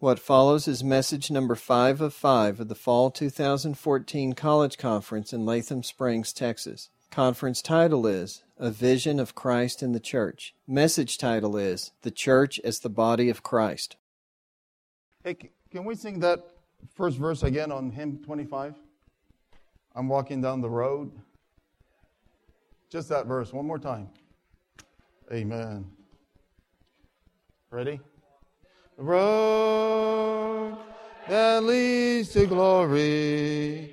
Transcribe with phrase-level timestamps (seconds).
[0.00, 5.46] What follows is message number five of five of the Fall 2014 College Conference in
[5.46, 6.90] Latham Springs, Texas.
[7.12, 10.52] Conference title is A Vision of Christ in the Church.
[10.66, 13.96] Message title is The Church as the Body of Christ.
[15.22, 15.36] Hey,
[15.70, 16.40] can we sing that
[16.92, 18.74] first verse again on hymn 25?
[19.94, 21.12] I'm walking down the road.
[22.90, 24.08] Just that verse, one more time.
[25.32, 25.86] Amen.
[27.70, 28.00] Ready?
[28.96, 30.78] The road
[31.28, 33.90] that leads to glory.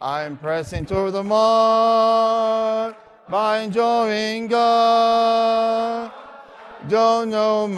[0.00, 2.96] I'm pressing toward the mark
[3.28, 6.10] by enjoying God.
[6.88, 7.68] Don't know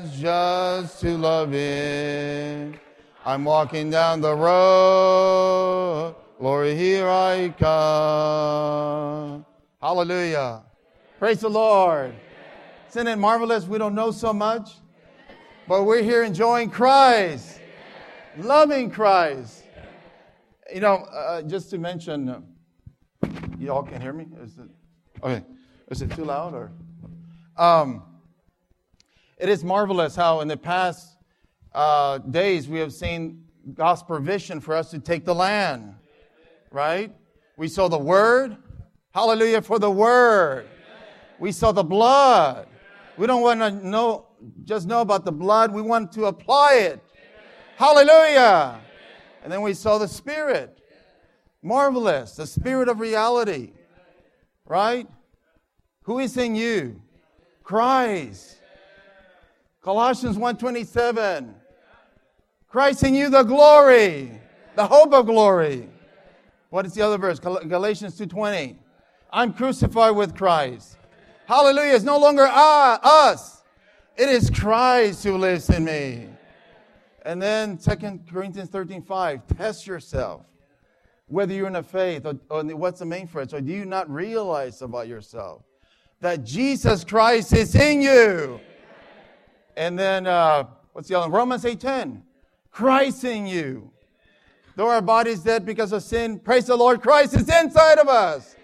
[0.00, 2.80] much, just to love Him.
[3.26, 6.14] I'm walking down the road.
[6.38, 9.44] Glory, here I come.
[9.82, 10.62] Hallelujah.
[11.18, 12.14] Praise the Lord.
[12.94, 13.66] Isn't it marvelous?
[13.66, 14.70] We don't know so much,
[15.66, 17.58] but we're here enjoying Christ,
[18.36, 19.64] loving Christ.
[20.72, 22.40] You know, uh, just to mention, uh,
[23.58, 24.28] you all can hear me?
[24.40, 24.68] Is it,
[25.24, 25.44] okay.
[25.90, 26.70] Is it too loud or?
[27.56, 28.04] Um,
[29.38, 31.16] it is marvelous how in the past
[31.74, 33.42] uh, days we have seen
[33.74, 35.96] God's provision for us to take the land,
[36.70, 37.12] right?
[37.56, 38.56] We saw the Word.
[39.12, 40.68] Hallelujah for the Word.
[41.40, 42.68] We saw the blood.
[43.16, 44.26] We don't want to know,
[44.64, 45.72] just know about the blood.
[45.72, 47.02] We want to apply it.
[47.76, 48.80] Hallelujah.
[49.42, 50.80] And then we saw the Spirit.
[51.62, 52.36] Marvelous.
[52.36, 53.72] The Spirit of reality.
[54.66, 55.06] Right?
[56.02, 57.00] Who is in you?
[57.62, 58.58] Christ.
[59.80, 61.54] Colossians 1:27.
[62.68, 64.40] Christ in you the glory,
[64.74, 65.88] the hope of glory.
[66.70, 67.38] What is the other verse?
[67.38, 68.78] Galatians 2:20.
[69.32, 70.96] I'm crucified with Christ.
[71.46, 71.94] Hallelujah.
[71.94, 73.62] It's no longer I, us.
[74.16, 76.28] It is Christ who lives in me.
[77.22, 80.42] And then 2 Corinthians 13 5, test yourself.
[81.26, 84.08] Whether you're in a faith or, or what's the main phrase, or do you not
[84.10, 85.62] realize about yourself
[86.20, 88.60] that Jesus Christ is in you?
[89.76, 91.36] And then uh, what's the other one?
[91.36, 92.22] Romans 8 10.
[92.70, 93.90] Christ in you.
[94.76, 98.56] Though our body's dead because of sin, praise the Lord, Christ is inside of us.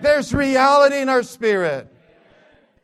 [0.00, 1.91] There's reality in our spirit.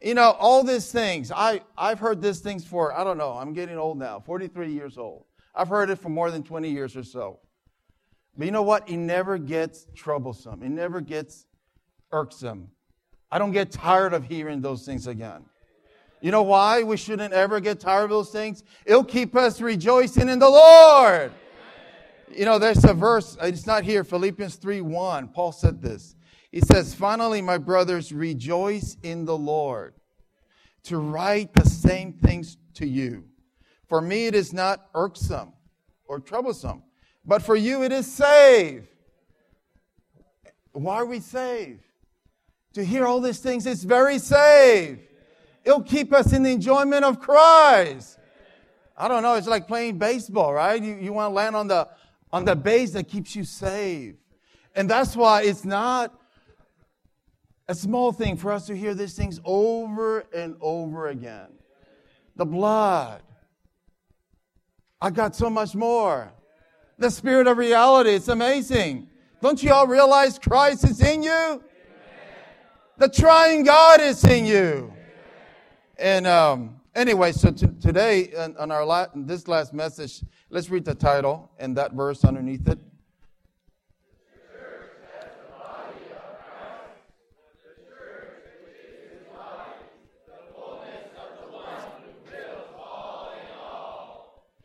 [0.00, 3.52] You know, all these things, I, I've heard these things for, I don't know, I'm
[3.52, 5.24] getting old now, 43 years old.
[5.54, 7.40] I've heard it for more than 20 years or so.
[8.36, 8.88] But you know what?
[8.88, 10.62] It never gets troublesome.
[10.62, 11.46] It never gets
[12.12, 12.68] irksome.
[13.30, 15.44] I don't get tired of hearing those things again.
[16.20, 18.62] You know why we shouldn't ever get tired of those things?
[18.84, 21.32] It'll keep us rejoicing in the Lord.
[22.30, 25.28] You know, there's a verse, it's not here, Philippians 3 1.
[25.28, 26.14] Paul said this.
[26.50, 29.94] He says, Finally, my brothers, rejoice in the Lord.
[30.84, 33.24] To write the same things to you.
[33.86, 35.52] For me, it is not irksome
[36.06, 36.82] or troublesome,
[37.24, 38.86] but for you, it is save.
[40.72, 41.82] Why are we saved?
[42.74, 44.98] To hear all these things, it's very safe.
[45.64, 48.18] It'll keep us in the enjoyment of Christ.
[48.96, 50.82] I don't know, it's like playing baseball, right?
[50.82, 51.88] You, you want to land on the,
[52.32, 54.14] on the base that keeps you safe.
[54.74, 56.17] And that's why it's not
[57.68, 61.48] a small thing for us to hear these things over and over again.
[62.36, 63.22] The blood.
[65.00, 66.32] I got so much more.
[66.98, 68.10] The spirit of reality.
[68.10, 69.08] It's amazing.
[69.42, 71.62] Don't you all realize Christ is in you?
[72.96, 74.92] The Triune God is in you.
[75.98, 80.94] And um, anyway, so t- today on our la- this last message, let's read the
[80.94, 82.78] title and that verse underneath it.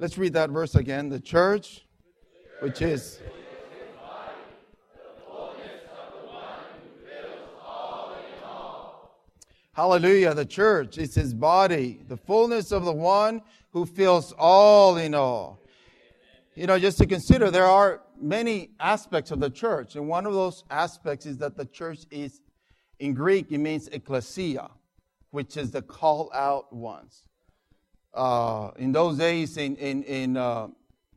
[0.03, 1.07] Let's read that verse again.
[1.07, 1.85] The church,
[2.59, 3.21] which is.
[9.71, 10.33] Hallelujah.
[10.33, 15.61] The church is his body, the fullness of the one who fills all in all.
[16.53, 19.95] You know, just to consider, there are many aspects of the church.
[19.95, 22.41] And one of those aspects is that the church is,
[22.99, 24.69] in Greek, it means ecclesia,
[25.31, 27.23] which is the call out ones
[28.13, 30.67] uh, in those days in, in, in, uh,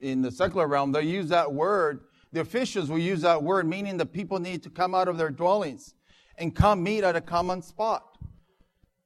[0.01, 2.01] in the secular realm, they use that word,
[2.33, 5.31] the officials will use that word, meaning the people need to come out of their
[5.31, 5.95] dwellings
[6.39, 8.19] and come meet at a common spot.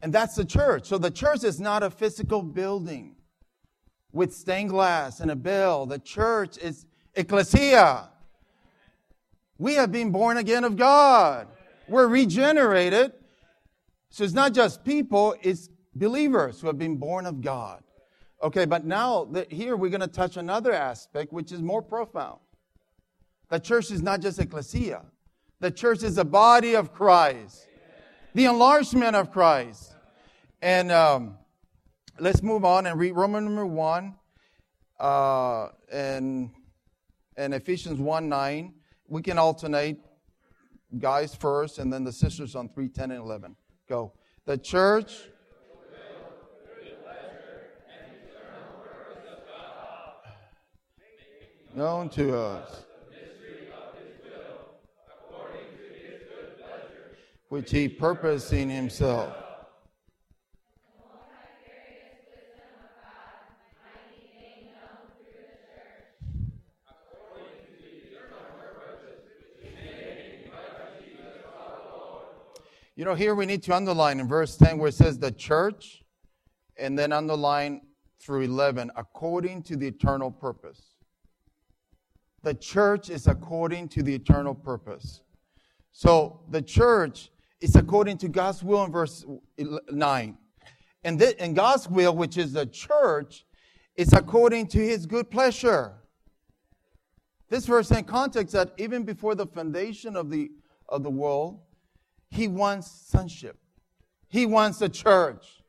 [0.02, 0.86] And that's the church.
[0.86, 3.16] So the church is not a physical building
[4.12, 5.86] with stained glass and a bell.
[5.86, 8.08] The church is ecclesia.
[9.58, 11.48] We have been born again of God.
[11.86, 13.12] We're regenerated.
[14.08, 17.82] So it's not just people, it's believers who have been born of God.
[18.42, 22.40] Okay, but now that here we're going to touch another aspect which is more profound.
[23.50, 25.04] The church is not just ecclesia.
[25.58, 27.66] The church is a body of Christ,
[28.34, 29.94] the enlargement of Christ.
[30.62, 31.36] And um,
[32.18, 34.14] let's move on and read Roman number 1
[34.98, 36.50] uh, and,
[37.36, 38.74] and Ephesians 1 9.
[39.08, 39.98] We can alternate
[40.98, 43.56] guys first and then the sisters on 3 10 and 11.
[43.88, 44.12] Go.
[44.46, 45.28] The church.
[51.74, 52.84] Known to us.
[57.48, 59.34] Which he purposed in himself
[73.00, 76.02] You know, here we need to underline in verse 10 where it says the church,
[76.76, 77.80] and then underline
[78.20, 80.89] through 11, according to the eternal purpose.
[82.42, 85.22] The church is according to the eternal purpose.
[85.92, 89.24] So the church is according to God's will in verse
[89.58, 90.38] 9.
[91.04, 93.44] And, th- and God's will, which is the church,
[93.96, 95.94] is according to his good pleasure.
[97.48, 100.50] This verse in context that even before the foundation of the,
[100.88, 101.60] of the world,
[102.30, 103.58] he wants sonship.
[104.28, 105.62] He wants a church.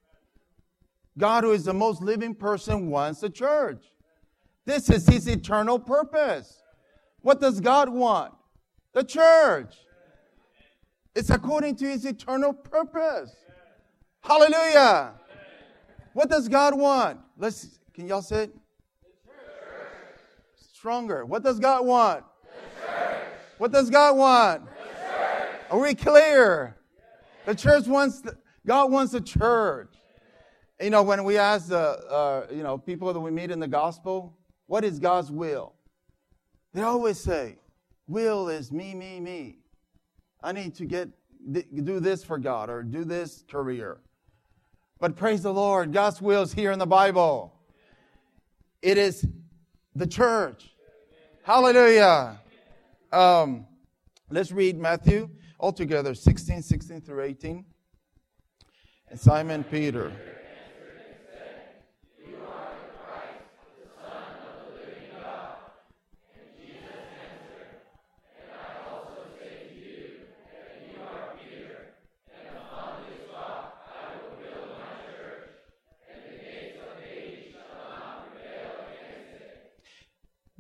[1.18, 3.84] God, who is the most living person, wants a church.
[4.66, 6.61] This is his eternal purpose.
[7.22, 8.34] What does God want?
[8.94, 9.76] The church.
[11.16, 13.36] It's according to his eternal purpose.
[14.22, 15.14] Hallelujah.
[16.14, 17.20] What does God want?
[17.38, 18.56] Let's can y'all say it?
[20.56, 21.26] Stronger.
[21.26, 22.24] What does God want?
[23.58, 24.64] What does God want?
[25.70, 26.78] Are we clear?
[27.46, 29.94] The church wants, the, God wants a church.
[30.82, 33.68] You know, when we ask the, uh, you know, people that we meet in the
[33.68, 35.76] gospel, what is God's will?
[36.74, 37.58] They always say,
[38.08, 39.58] will is me, me, me.
[40.42, 41.10] I need to get,
[41.52, 44.00] do this for God or do this career.
[45.00, 47.54] But praise the Lord, God's will is here in the Bible.
[48.82, 49.26] It is
[49.96, 50.74] the church.
[51.44, 52.40] Hallelujah.
[53.12, 53.66] Um,
[54.30, 55.30] let's read Matthew
[55.60, 57.66] Altogether, 16, 16 through 18.
[59.10, 60.12] And Simon Peter.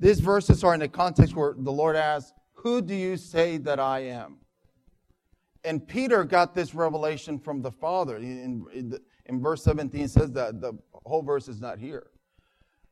[0.02, 3.80] These verses are in the context where the Lord asks, Who do you say that
[3.80, 4.40] I am?
[5.64, 8.18] And Peter got this revelation from the Father.
[8.18, 10.74] In, in, in verse 17 says that the
[11.06, 12.08] whole verse is not here.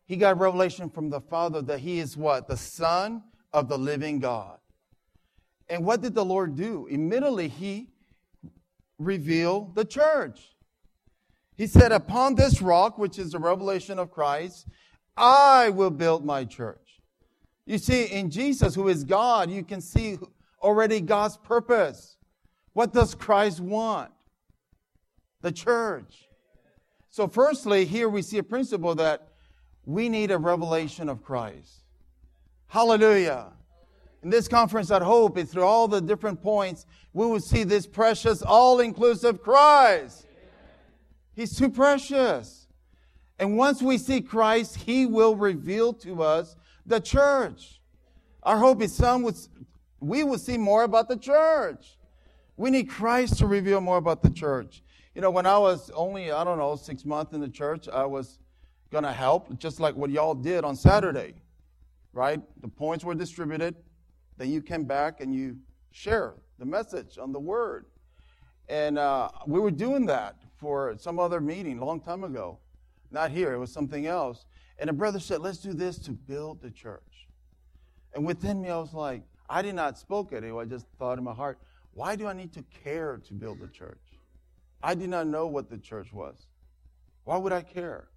[0.05, 2.47] He got revelation from the Father that he is what?
[2.47, 3.23] The Son
[3.53, 4.59] of the living God.
[5.67, 6.85] And what did the Lord do?
[6.91, 7.89] Immediately he
[8.99, 10.55] revealed the church.
[11.55, 14.67] He said, Upon this rock, which is the revelation of Christ,
[15.17, 16.88] I will build my church.
[17.69, 20.17] You see, in Jesus, who is God, you can see
[20.59, 22.17] already God's purpose.
[22.73, 24.09] What does Christ want?
[25.41, 26.27] The church.
[27.11, 29.27] So, firstly, here we see a principle that
[29.85, 31.83] we need a revelation of Christ.
[32.69, 33.53] Hallelujah.
[34.23, 37.85] In this conference at Hope, and through all the different points, we will see this
[37.85, 40.25] precious, all inclusive Christ.
[41.35, 42.65] He's too precious.
[43.37, 46.55] And once we see Christ, He will reveal to us
[46.89, 47.79] the church.
[48.43, 49.35] Our hope is some would,
[49.99, 51.97] we will see more about the church.
[52.57, 54.83] We need Christ to reveal more about the church.
[55.15, 58.05] You know, when I was only, I don't know, six months in the church, I
[58.05, 58.39] was
[58.91, 61.35] going to help, just like what y'all did on Saturday,
[62.11, 62.41] right?
[62.61, 63.75] The points were distributed.
[64.37, 65.57] Then you came back and you
[65.91, 67.85] share the message on the word.
[68.67, 72.59] And uh, we were doing that for some other meeting a long time ago.
[73.11, 74.45] Not here, it was something else.
[74.79, 77.27] And a brother said, let's do this to build the church.
[78.15, 80.43] And within me, I was like, I did not spoke it.
[80.43, 81.59] I just thought in my heart,
[81.93, 83.99] why do I need to care to build the church?
[84.81, 86.47] I did not know what the church was.
[87.25, 88.07] Why would I care?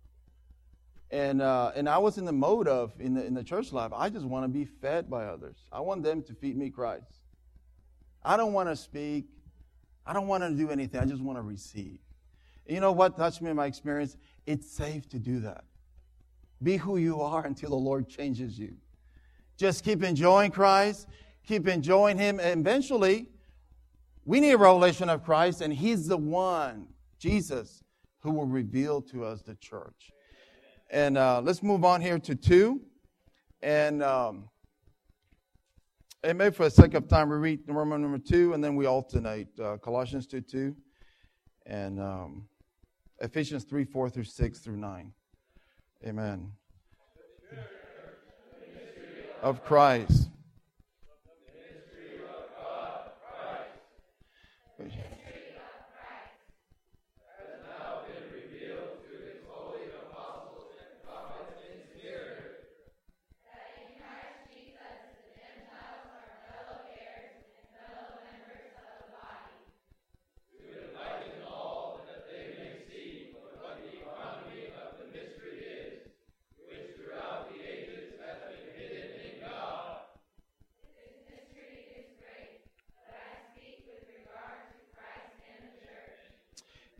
[1.11, 3.92] And, uh, and I was in the mode of, in the, in the church life,
[3.95, 5.57] I just want to be fed by others.
[5.71, 7.21] I want them to feed me Christ.
[8.25, 9.26] I don't want to speak.
[10.07, 11.00] I don't want to do anything.
[11.00, 11.99] I just want to receive.
[12.66, 14.16] And you know what touched me in my experience?
[14.47, 15.64] It's safe to do that.
[16.62, 18.76] Be who you are until the Lord changes you.
[19.57, 21.09] Just keep enjoying Christ,
[21.47, 23.28] keep enjoying Him, and eventually
[24.25, 26.88] we need a revelation of Christ, and He's the one,
[27.19, 27.83] Jesus,
[28.21, 30.12] who will reveal to us the church.
[30.90, 32.83] And uh, let's move on here to two.
[33.62, 34.49] And um,
[36.25, 38.87] and maybe for the sake of time, we read Roman number two, and then we
[38.87, 40.76] alternate uh, Colossians 2 2
[41.66, 42.45] and um,
[43.21, 45.12] Ephesians 3 4 through 6 through 9.
[46.07, 46.53] Amen.
[49.43, 50.32] Of Christ.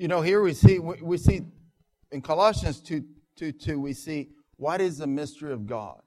[0.03, 1.43] You know, here we see we see
[2.11, 3.05] in Colossians 2,
[3.37, 6.03] 2, 2 we see what is the mystery of God?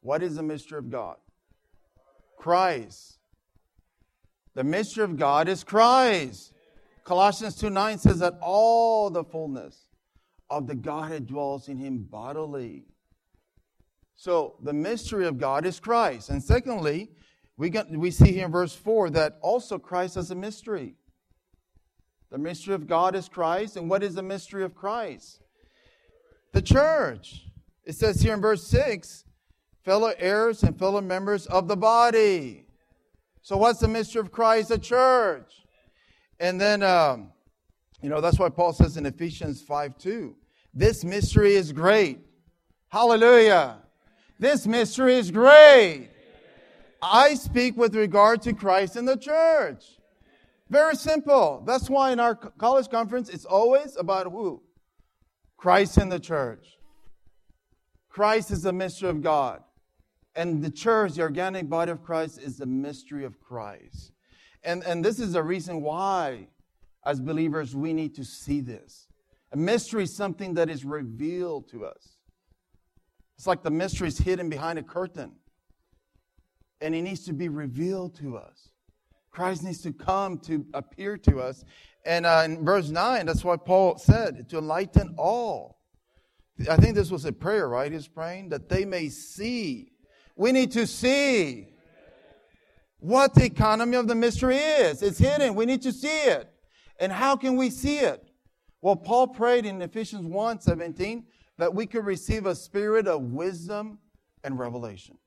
[0.00, 1.14] What is the mystery of God?
[2.36, 3.18] Christ.
[4.54, 6.52] The mystery of God is Christ.
[7.04, 9.86] Colossians 2 9 says that all the fullness
[10.50, 12.86] of the Godhead dwells in him bodily.
[14.16, 16.28] So the mystery of God is Christ.
[16.28, 17.12] And secondly,
[17.56, 20.96] we, got, we see here in verse 4 that also Christ is a mystery.
[22.30, 23.76] The mystery of God is Christ.
[23.76, 25.40] And what is the mystery of Christ?
[26.52, 27.46] The church.
[27.84, 29.24] It says here in verse 6
[29.84, 32.66] fellow heirs and fellow members of the body.
[33.42, 34.68] So, what's the mystery of Christ?
[34.68, 35.52] The church.
[36.38, 37.32] And then, um,
[38.02, 40.36] you know, that's why Paul says in Ephesians 5 2,
[40.74, 42.20] this mystery is great.
[42.88, 43.78] Hallelujah.
[44.38, 46.10] This mystery is great.
[47.02, 49.84] I speak with regard to Christ and the church.
[50.70, 51.64] Very simple.
[51.66, 54.62] That's why in our college conference, it's always about who?
[55.56, 56.78] Christ in the church.
[58.08, 59.62] Christ is the mystery of God.
[60.36, 64.12] And the church, the organic body of Christ, is the mystery of Christ.
[64.62, 66.46] And, and this is the reason why,
[67.04, 69.08] as believers, we need to see this.
[69.52, 72.16] A mystery is something that is revealed to us.
[73.36, 75.32] It's like the mystery is hidden behind a curtain,
[76.80, 78.69] and it needs to be revealed to us.
[79.30, 81.64] Christ needs to come to appear to us.
[82.04, 85.78] And uh, in verse 9, that's what Paul said to enlighten all.
[86.68, 87.90] I think this was a prayer, right?
[87.90, 89.92] He's praying that they may see.
[90.36, 91.68] We need to see
[92.98, 95.02] what the economy of the mystery is.
[95.02, 95.54] It's hidden.
[95.54, 96.50] We need to see it.
[96.98, 98.30] And how can we see it?
[98.82, 101.24] Well, Paul prayed in Ephesians 1 17
[101.58, 103.98] that we could receive a spirit of wisdom
[104.44, 105.18] and revelation.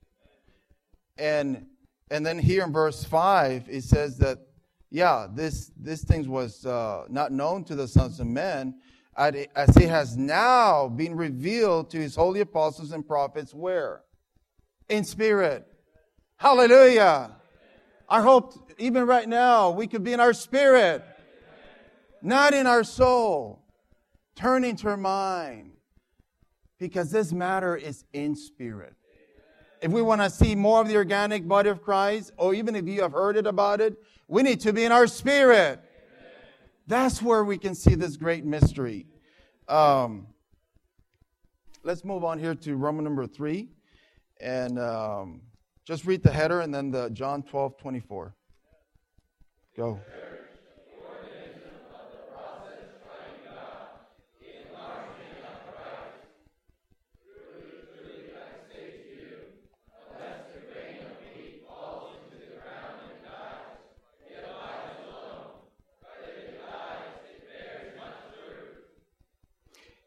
[1.16, 1.66] And
[2.10, 4.38] and then here in verse 5, it says that,
[4.90, 8.74] yeah, this, this thing was uh, not known to the sons of men,
[9.16, 14.02] as it has now been revealed to his holy apostles and prophets, where?
[14.88, 15.66] In spirit.
[16.36, 17.36] Hallelujah.
[18.08, 21.02] I hope even right now we could be in our spirit,
[22.22, 23.60] not in our soul.
[24.36, 25.70] Turning to our mind.
[26.78, 28.96] Because this matter is in spirit
[29.84, 32.88] if we want to see more of the organic body of Christ, or even if
[32.88, 35.78] you have heard it about it, we need to be in our spirit.
[36.86, 39.04] That's where we can see this great mystery.
[39.68, 40.28] Um,
[41.82, 43.68] let's move on here to Roman number three.
[44.40, 45.42] And um,
[45.84, 48.34] just read the header and then the John 12 24.
[49.76, 50.00] Go.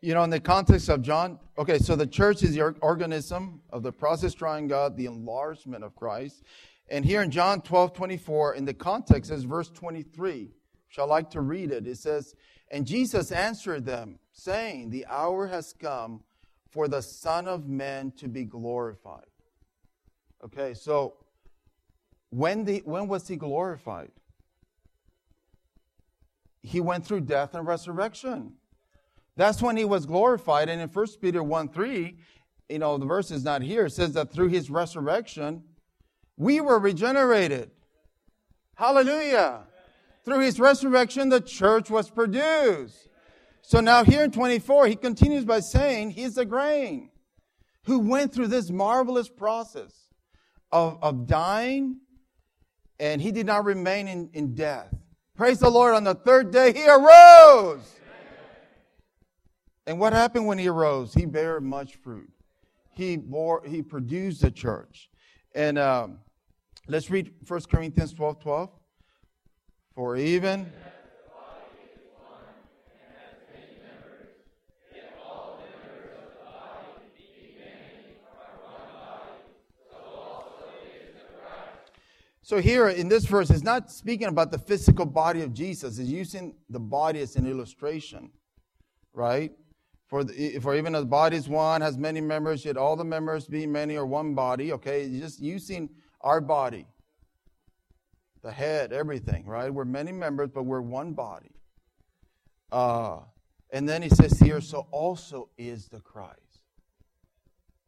[0.01, 3.84] You know, in the context of John, okay, so the church is the organism of
[3.84, 6.44] the process drawing God, the enlargement of Christ.
[6.89, 10.51] And here in John 12, 24, in the context is verse 23,
[10.88, 11.88] which I like to read it.
[11.88, 12.36] It says,
[12.70, 16.22] And Jesus answered them, saying, The hour has come
[16.70, 19.25] for the Son of Man to be glorified.
[20.46, 21.16] Okay, so
[22.30, 24.12] when, the, when was he glorified?
[26.62, 28.54] He went through death and resurrection.
[29.38, 30.67] That's when he was glorified.
[30.67, 32.17] And in 1 Peter 1 3,
[32.70, 33.86] you know, the verse is not here.
[33.86, 35.63] It says that through his resurrection,
[36.36, 37.72] we were regenerated.
[38.75, 39.63] Hallelujah.
[40.25, 43.08] Through his resurrection, the church was produced.
[43.62, 47.12] So now here in 24, he continues by saying he's the grain
[47.86, 49.94] who went through this marvelous process
[50.72, 52.00] of, of dying,
[53.00, 54.94] and he did not remain in, in death.
[55.36, 55.96] Praise the Lord.
[55.96, 57.97] On the third day, he arose.
[59.88, 61.13] And what happened when he arose?
[61.13, 62.29] He bare much fruit.
[62.91, 65.10] He bore, he produced the church.
[65.56, 66.20] And um,
[66.89, 68.70] let's read 1 Corinthians 12 12.
[69.96, 70.72] For even
[82.41, 86.00] So here in this verse, it's not speaking about the physical body of Jesus.
[86.00, 88.32] It's using the body as an illustration,
[89.12, 89.51] right?
[90.08, 93.46] For, the, for even as body is one, has many members, yet all the members
[93.46, 95.10] being many are one body, okay?
[95.20, 95.90] Just using
[96.22, 96.86] our body,
[98.42, 99.74] the head, everything, right?
[99.74, 101.52] We're many members, but we're one body.
[102.72, 103.20] Uh,
[103.72, 106.40] and then he says here, so also is the Christ.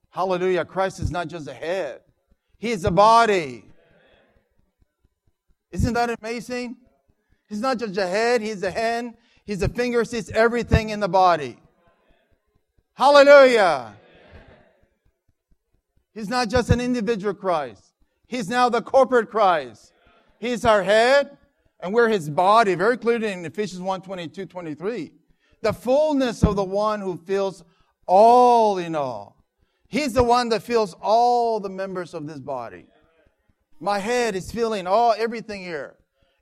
[0.09, 0.65] Hallelujah.
[0.65, 2.01] Christ is not just a head,
[2.57, 3.63] he is a body.
[5.71, 6.77] Isn't that amazing?
[7.47, 11.07] He's not just a head, he's a hand, he's a fingers, he's everything in the
[11.07, 11.57] body.
[12.99, 13.95] Hallelujah.
[16.13, 17.93] He's not just an individual Christ.
[18.27, 19.93] He's now the corporate Christ.
[20.37, 21.37] He's our head,
[21.79, 22.75] and we're his body.
[22.75, 25.13] Very clearly in Ephesians 1 22, 23.
[25.61, 27.63] The fullness of the one who fills
[28.05, 29.45] all in all.
[29.87, 32.85] He's the one that fills all the members of this body.
[33.79, 35.95] My head is filling all everything here.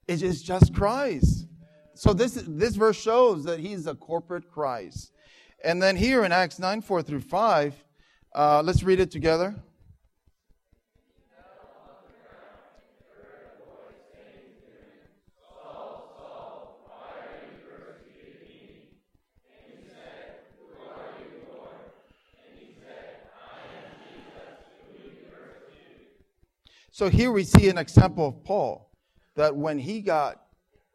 [0.07, 1.45] It is just Christ.
[1.93, 5.11] So this this verse shows that he's a corporate Christ.
[5.63, 7.83] And then here in Acts 9, 4 through 5,
[8.35, 9.55] uh, let's read it together.
[26.91, 28.89] So here we see an example of Paul
[29.35, 30.41] that when he got,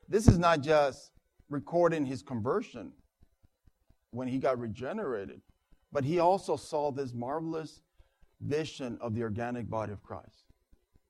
[0.09, 1.13] this is not just
[1.49, 2.93] recording his conversion
[4.13, 5.41] when he got regenerated,
[5.91, 7.83] but he also saw this marvelous
[8.41, 10.45] vision of the organic body of Christ.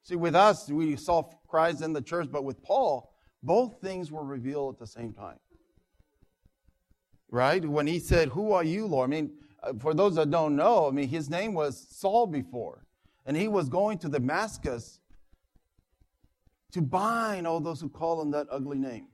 [0.03, 3.12] See, with us, we saw Christ in the church, but with Paul,
[3.43, 5.38] both things were revealed at the same time.
[7.31, 7.65] Right?
[7.65, 9.09] When he said, Who are you, Lord?
[9.09, 9.31] I mean,
[9.62, 12.85] uh, for those that don't know, I mean, his name was Saul before
[13.25, 15.01] and he was going to Damascus
[16.73, 19.09] to bind all those who call him that ugly name.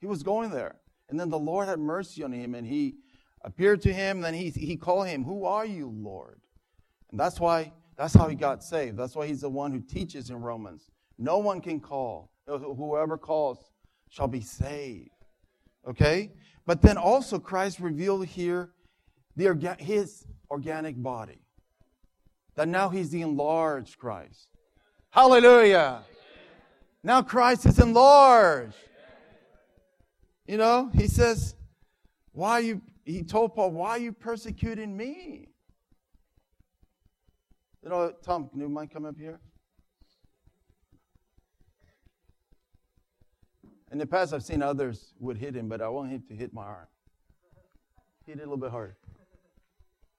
[0.00, 0.76] He was going there.
[1.10, 2.96] And then the Lord had mercy on him and he
[3.42, 4.20] appeared to him.
[4.20, 6.40] Then he, he called him, Who are you, Lord?
[7.10, 8.96] And that's why, that's how he got saved.
[8.96, 10.90] That's why he's the one who teaches in Romans.
[11.18, 12.30] No one can call.
[12.46, 13.58] Whoever calls
[14.08, 15.10] shall be saved.
[15.86, 16.32] Okay?
[16.66, 18.70] But then also Christ revealed here
[19.36, 21.42] the, his organic body
[22.54, 24.48] that now he's the enlarged Christ.
[25.10, 26.02] Hallelujah.
[27.02, 28.76] Now Christ is enlarged.
[30.50, 31.54] You know, he says,
[32.32, 35.46] Why you, he told Paul, Why are you persecuting me?
[37.84, 39.38] You know, Tom, can you mind come up here?
[43.92, 46.52] In the past, I've seen others would hit him, but I want him to hit
[46.52, 46.88] my arm.
[48.26, 48.96] Hit it a little bit harder.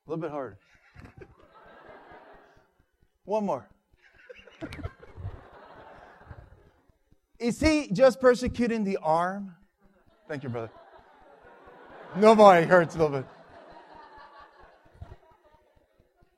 [0.07, 0.59] A little bit harder.
[3.25, 3.67] One more.
[7.37, 9.57] Is he just persecuting the arm?
[10.31, 10.71] Thank you, brother.
[12.15, 13.25] No more, it hurts a little bit.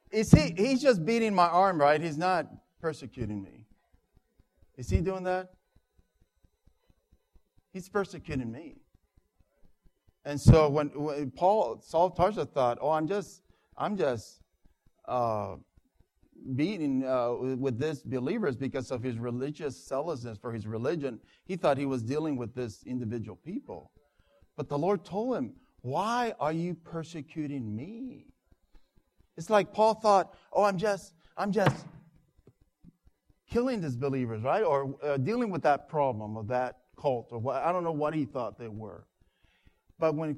[0.09, 2.01] Is he, he's just beating my arm, right?
[2.01, 2.47] He's not
[2.81, 3.67] persecuting me.
[4.77, 5.51] Is he doing that?
[7.71, 8.77] He's persecuting me.
[10.25, 13.43] And so when, when Paul, Saul Tarsus thought, oh, I'm just,
[13.77, 14.41] I'm just,
[15.07, 15.57] uh,
[16.55, 21.19] beating uh, with this believers because of his religious zealousness for his religion.
[21.45, 23.91] He thought he was dealing with this individual people.
[24.55, 28.27] But the Lord told him, Why are you persecuting me?
[29.37, 31.85] It's like Paul thought, Oh, I'm just, I'm just
[33.49, 34.63] killing these believers, right?
[34.63, 38.13] Or uh, dealing with that problem of that cult, or what, I don't know what
[38.13, 39.05] he thought they were.
[39.99, 40.37] But when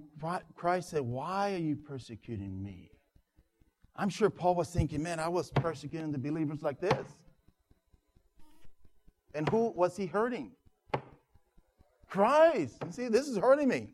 [0.56, 2.92] Christ said, Why are you persecuting me?
[3.96, 7.08] I'm sure Paul was thinking, man, I was persecuting the believers like this.
[9.34, 10.52] And who was he hurting?
[12.10, 12.78] Christ.
[12.86, 13.90] You see, this is hurting me.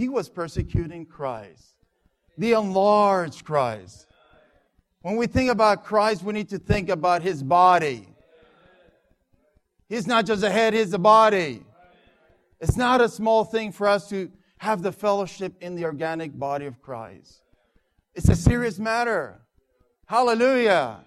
[0.00, 1.74] he was persecuting Christ,
[2.38, 4.06] the enlarged Christ.
[5.02, 8.08] When we think about Christ, we need to think about his body.
[9.90, 11.64] He's not just a head, he's a body.
[12.60, 16.66] It's not a small thing for us to have the fellowship in the organic body
[16.66, 17.42] of Christ.
[18.14, 19.40] It's a serious matter.
[20.06, 21.00] Hallelujah.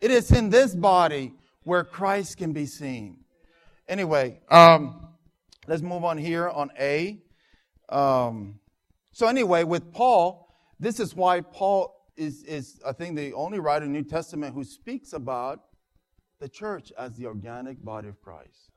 [0.00, 3.24] It is in this body where Christ can be seen.
[3.88, 5.08] Anyway, um,
[5.66, 7.20] let's move on here on A.
[7.88, 8.60] Um,
[9.10, 13.86] so anyway, with Paul, this is why Paul is, is, I think, the only writer
[13.86, 15.62] in the New Testament who speaks about
[16.40, 18.70] the church as the organic body of Christ.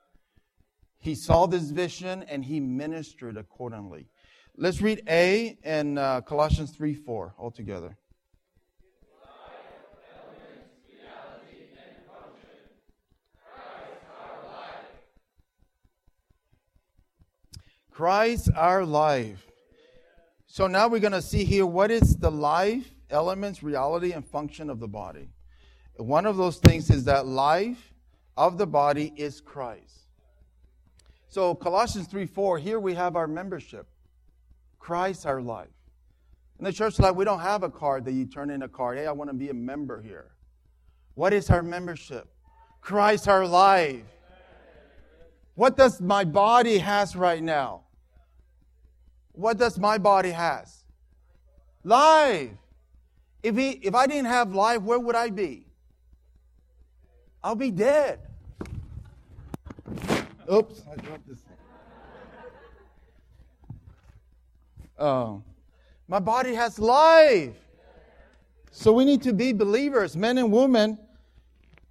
[0.99, 4.07] He saw this vision and he ministered accordingly.
[4.55, 7.97] Let's read A and uh, Colossians 3 4 all together.
[17.89, 19.45] Christ our life.
[20.47, 24.69] So now we're going to see here what is the life, elements, reality, and function
[24.69, 25.29] of the body.
[25.97, 27.93] One of those things is that life
[28.35, 30.03] of the body is Christ.
[31.27, 33.87] So Colossians 3 4, here we have our membership.
[34.79, 35.69] Christ our life.
[36.59, 38.97] In the church life, we don't have a card that you turn in a card.
[38.97, 40.31] Hey, I want to be a member here.
[41.15, 42.27] What is our membership?
[42.81, 44.03] Christ our life.
[45.55, 47.81] What does my body has right now?
[49.33, 50.83] What does my body has?
[51.83, 52.51] Life.
[53.41, 55.62] If, he, if I didn't have life, where would I be?
[57.43, 58.19] I'll be dead.
[60.51, 61.39] Oops, I dropped this.
[64.97, 65.43] Oh,
[66.07, 67.55] my body has life.
[68.71, 70.97] So we need to be believers, men and women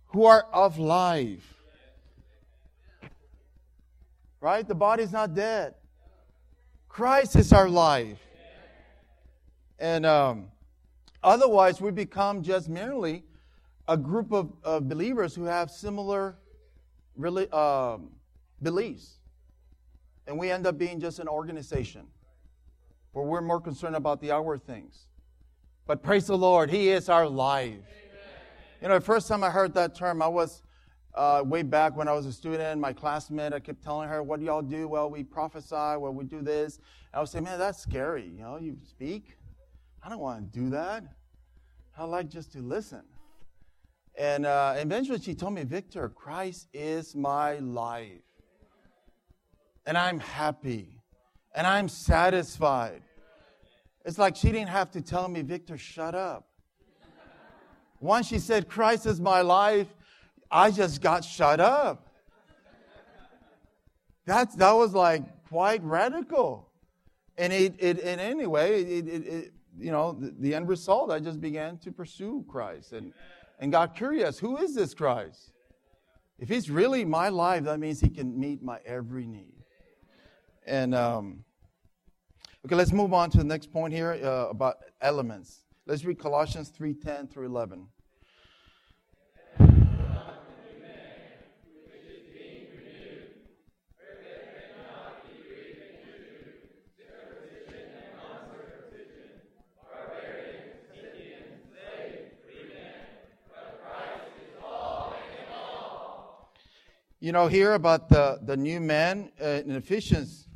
[0.07, 1.55] who are of life.
[4.41, 4.67] Right?
[4.67, 5.75] The body's not dead.
[6.89, 8.19] Christ is our life.
[9.79, 10.47] And um,
[11.23, 13.25] otherwise, we become just merely
[13.89, 16.37] a group of, of believers who have similar
[17.17, 18.11] really, um,
[18.63, 19.19] beliefs.
[20.27, 22.07] And we end up being just an organization
[23.13, 25.07] where we're more concerned about the outward things.
[25.87, 27.73] But praise the Lord, He is our life.
[27.73, 27.83] Amen.
[28.81, 30.63] You know, the first time I heard that term, I was
[31.15, 34.41] uh, way back when I was a student, my classmate, I kept telling her, What
[34.41, 34.89] do y'all do?
[34.89, 36.77] Well, we prophesy, well, we do this.
[36.77, 38.25] And I would say, Man, that's scary.
[38.25, 39.37] You know, you speak.
[40.03, 41.05] I don't want to do that.
[41.97, 43.03] I like just to listen.
[44.19, 48.23] And uh, eventually she told me, Victor, Christ is my life.
[49.87, 51.01] And I'm happy.
[51.55, 53.03] And I'm satisfied.
[54.05, 56.49] It's like she didn't have to tell me, Victor, shut up.
[58.01, 59.87] Once she said, Christ is my life,
[60.51, 62.09] I just got shut up.
[64.27, 66.69] That, that was like quite radical.
[67.39, 71.19] And it, it and anyway, it, it, it you know, the, the, end result, I
[71.19, 73.13] just began to pursue Christ and,
[73.63, 74.41] and got curious.
[74.41, 75.53] Who is this Christ?
[76.41, 79.55] If he's really my life, that means he can meet my every need.
[80.67, 81.45] And um,
[82.67, 85.63] okay, let's move on to the next point here uh, about elements.
[85.87, 87.87] Let's read Colossians 3:10 through 11.
[107.23, 110.49] You know, here about the, the new man uh, in Ephesians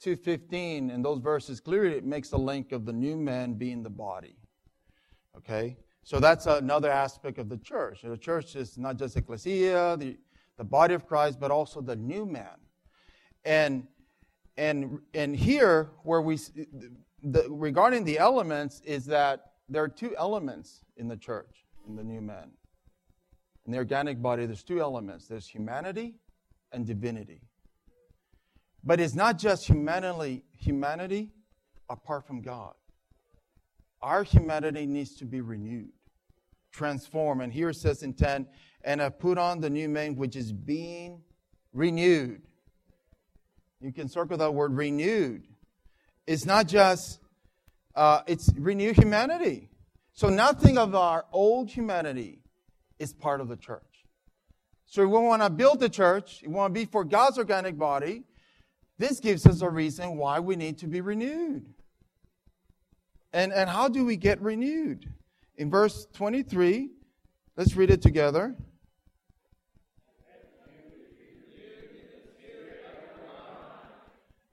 [0.00, 3.90] 2.15, and those verses clearly it makes the link of the new man being the
[3.90, 4.36] body.
[5.36, 5.76] Okay?
[6.04, 8.02] So that's another aspect of the church.
[8.04, 10.16] The church is not just ecclesia, the,
[10.58, 12.60] the body of Christ, but also the new man.
[13.44, 13.88] And
[14.56, 16.36] and and here where we
[17.24, 22.04] the, regarding the elements is that there are two elements in the church in the
[22.04, 22.52] new man
[23.66, 26.14] in the organic body, there's two elements there's humanity
[26.72, 27.42] and divinity.
[28.82, 31.30] But it's not just humanity, humanity
[31.88, 32.74] apart from God.
[34.00, 35.92] Our humanity needs to be renewed,
[36.72, 37.42] transformed.
[37.42, 38.46] And here it says in 10,
[38.82, 41.20] and I put on the new man which is being
[41.74, 42.40] renewed.
[43.80, 45.46] You can circle that word renewed.
[46.26, 47.20] It's not just,
[47.94, 49.68] uh, it's renew humanity.
[50.12, 52.39] So nothing of our old humanity
[53.00, 54.04] is part of the church.
[54.86, 58.24] So we want to build the church, we want to be for God's organic body.
[58.98, 61.72] This gives us a reason why we need to be renewed.
[63.32, 65.06] And, and how do we get renewed?
[65.56, 66.90] In verse 23,
[67.56, 68.54] let's read it together.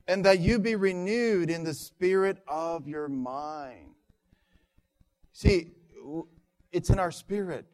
[0.08, 3.90] And that you be renewed in the spirit of your mind.
[5.34, 5.72] See,
[6.72, 7.66] it's in our spirit.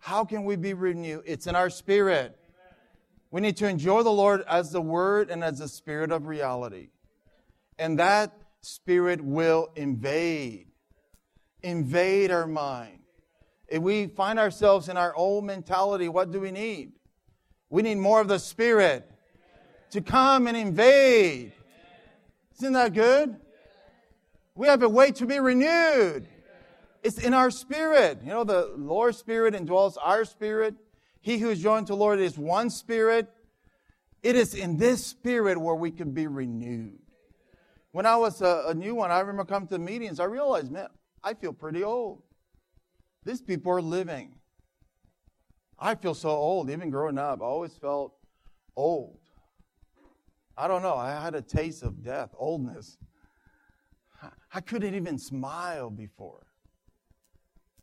[0.00, 1.22] How can we be renewed?
[1.26, 2.38] It's in our spirit.
[3.30, 6.88] We need to enjoy the Lord as the Word and as the Spirit of reality.
[7.78, 10.68] And that Spirit will invade,
[11.62, 13.00] invade our mind.
[13.68, 16.92] If we find ourselves in our old mentality, what do we need?
[17.68, 19.08] We need more of the Spirit
[19.90, 21.52] to come and invade.
[22.56, 23.36] Isn't that good?
[24.54, 26.28] We have a way to be renewed.
[27.02, 28.20] It's in our spirit.
[28.22, 30.74] You know, the Lord's Spirit indwells our spirit.
[31.20, 33.28] He who is joined to the Lord is one spirit.
[34.22, 36.98] It is in this spirit where we can be renewed.
[37.92, 40.88] When I was a, a new one, I remember coming to meetings, I realized, man,
[41.22, 42.22] I feel pretty old.
[43.24, 44.34] These people are living.
[45.78, 46.70] I feel so old.
[46.70, 48.14] Even growing up, I always felt
[48.76, 49.18] old.
[50.56, 50.96] I don't know.
[50.96, 52.98] I had a taste of death, oldness.
[54.52, 56.47] I couldn't even smile before.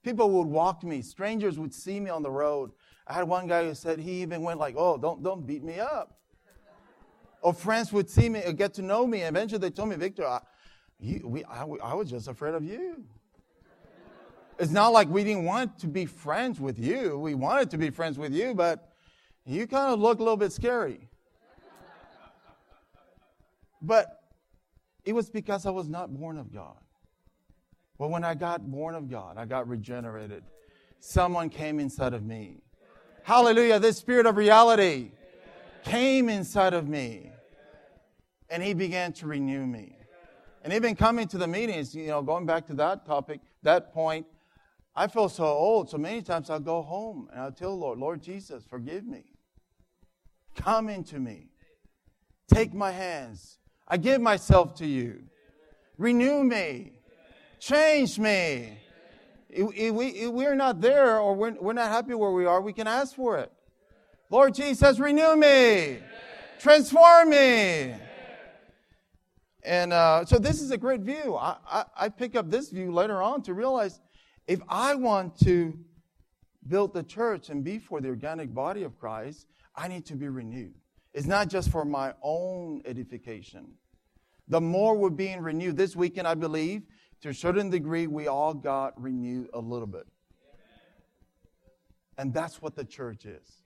[0.05, 1.01] People would walk me.
[1.01, 2.71] Strangers would see me on the road.
[3.07, 5.79] I had one guy who said he even went like, "Oh, don't don't beat me
[5.79, 6.19] up."
[7.41, 9.21] or friends would see me, get to know me.
[9.21, 10.41] Eventually, they told me, "Victor, I,
[10.99, 13.03] you, we, I, I was just afraid of you."
[14.59, 17.17] It's not like we didn't want to be friends with you.
[17.17, 18.91] We wanted to be friends with you, but
[19.43, 21.09] you kind of look a little bit scary.
[23.81, 24.21] But
[25.03, 26.77] it was because I was not born of God.
[27.97, 30.43] But when I got born of God, I got regenerated.
[30.99, 32.61] Someone came inside of me.
[33.23, 33.79] Hallelujah.
[33.79, 35.11] This spirit of reality
[35.83, 37.31] came inside of me.
[38.49, 39.97] And he began to renew me.
[40.63, 44.25] And even coming to the meetings, you know, going back to that topic, that point,
[44.95, 45.89] I feel so old.
[45.89, 49.25] So many times I'll go home and I'll tell the Lord, Lord Jesus, forgive me.
[50.55, 51.49] Come into me.
[52.47, 53.59] Take my hands.
[53.87, 55.23] I give myself to you.
[55.97, 56.94] Renew me.
[57.59, 58.77] Change me.
[59.49, 62.87] If we, we're not there or we're, we're not happy where we are, we can
[62.87, 63.51] ask for it.
[64.29, 65.99] Lord Jesus, renew me.
[66.59, 67.95] Transform me.
[69.63, 71.35] And uh, so this is a great view.
[71.35, 73.99] I, I, I pick up this view later on to realize
[74.47, 75.77] if I want to
[76.67, 80.27] build the church and be for the organic body of Christ, I need to be
[80.27, 80.73] renewed.
[81.13, 83.73] It's not just for my own edification.
[84.47, 86.83] The more we're being renewed, this weekend, I believe,
[87.21, 90.07] to a certain degree, we all got renewed a little bit.
[92.17, 93.63] And that's what the church is.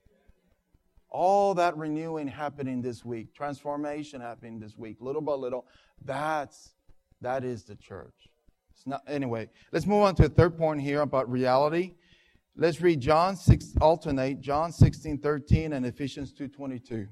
[1.10, 5.66] All that renewing happening this week, transformation happening this week, little by little,
[6.06, 6.72] that's
[7.22, 8.30] that is the church.
[8.74, 9.50] It's not anyway.
[9.72, 11.96] Let's move on to a third point here about reality.
[12.56, 17.08] Let's read John 6 alternate John 16, 13 and Ephesians 2, 22.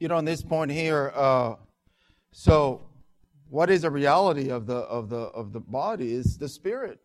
[0.00, 1.54] You know, on this point here, uh,
[2.32, 2.80] so
[3.50, 7.00] what is the reality of the of the of the body is the spirit,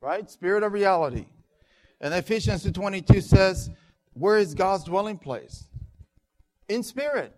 [0.00, 0.28] right?
[0.30, 1.26] Spirit of reality.
[2.00, 3.70] And Ephesians 2:22 says,
[4.14, 5.64] "Where is God's dwelling place?
[6.66, 7.36] In spirit."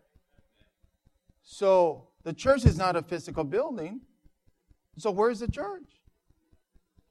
[1.43, 4.03] So the church is not a physical building.
[4.99, 6.01] So where's the church?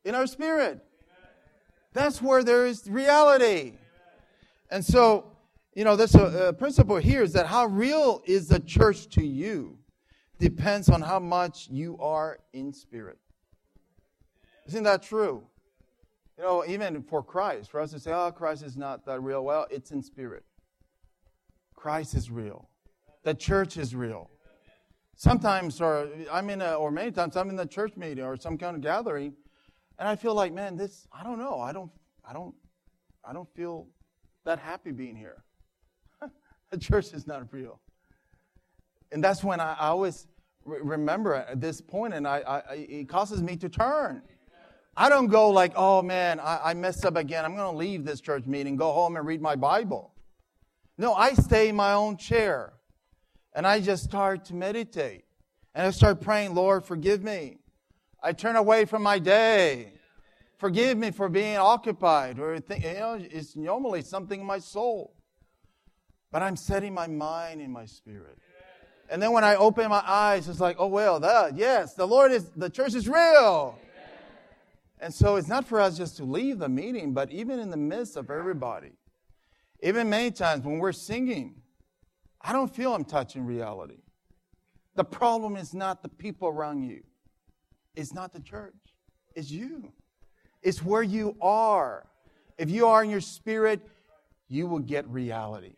[0.06, 0.86] In our spirit.
[1.92, 3.74] That's where there is reality.
[4.70, 5.35] And so
[5.76, 9.78] you know, a principle here is that how real is the church to you
[10.40, 13.20] depends on how much you are in spirit.
[14.68, 15.44] Isn't that true?
[16.38, 19.44] You know, even for Christ, for us to say, oh, Christ is not that real,
[19.44, 20.44] well, it's in spirit.
[21.76, 22.70] Christ is real.
[23.24, 24.30] The church is real.
[25.18, 28.58] Sometimes, or I'm in a, or many times, I'm in the church meeting or some
[28.58, 29.34] kind of gathering,
[30.00, 31.92] and I feel like, man, this, I don't know, I don't,
[32.28, 32.56] I don't,
[33.28, 33.88] I don't feel
[34.46, 35.44] that happy being here.
[36.72, 37.80] The church is not real.
[39.12, 40.28] And that's when I, I always
[40.66, 44.24] re- remember at this point, and I, I, it causes me to turn.
[44.98, 47.46] I don't go like, oh man, I, I messed up again.
[47.46, 50.14] I'm going to leave this church meeting, go home and read my Bible.
[50.98, 52.74] No, I stay in my own chair
[53.54, 55.26] and I just start to meditate.
[55.74, 57.58] And I start praying, Lord, forgive me.
[58.24, 59.94] I turn away from my day.
[60.58, 65.14] Forgive me for being occupied, or you know, it's normally something in my soul
[66.36, 68.38] but I'm setting my mind in my spirit.
[69.10, 72.34] And then when I open my eyes, it's like, oh, well, that, yes, the Lord
[72.34, 73.80] is, the church is real.
[75.00, 77.78] And so it's not for us just to leave the meeting, but even in the
[77.78, 78.92] midst of everybody.
[79.82, 81.56] Even many times when we're singing,
[82.42, 84.02] I don't feel I'm touching reality.
[84.96, 87.04] The problem is not the people around you,
[87.96, 88.76] it's not the church,
[89.36, 89.94] it's you.
[90.62, 92.06] It's where you are.
[92.58, 93.80] If you are in your spirit,
[94.50, 95.76] you will get reality.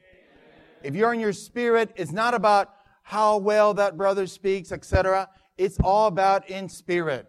[0.84, 5.30] If you're in your spirit, it's not about how well that brother speaks, etc.
[5.58, 7.28] It's all about in spirit.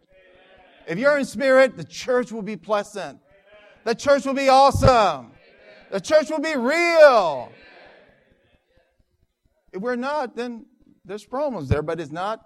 [0.86, 3.20] If you're in spirit, the church will be pleasant.
[3.84, 5.32] The church will be awesome.
[5.90, 7.52] The church will be real.
[9.72, 10.66] If we're not, then
[11.04, 12.40] there's problems there, but it's not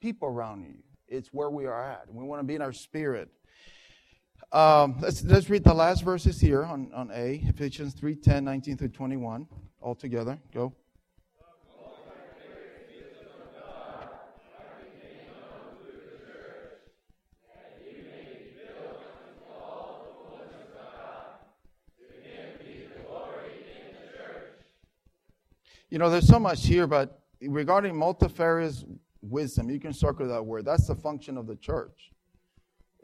[0.00, 0.74] people around you.
[1.08, 2.12] It's where we are at.
[2.12, 3.28] We want to be in our spirit.
[4.52, 8.76] Um, let's, let's read the last verses here on, on A, Ephesians 3 10, 19
[8.76, 9.46] through 21,
[9.86, 10.36] all together.
[10.52, 10.72] Go.
[25.88, 28.84] You know, there's so much here, but regarding multifarious
[29.22, 30.64] wisdom, you can circle that word.
[30.64, 32.10] That's the function of the church.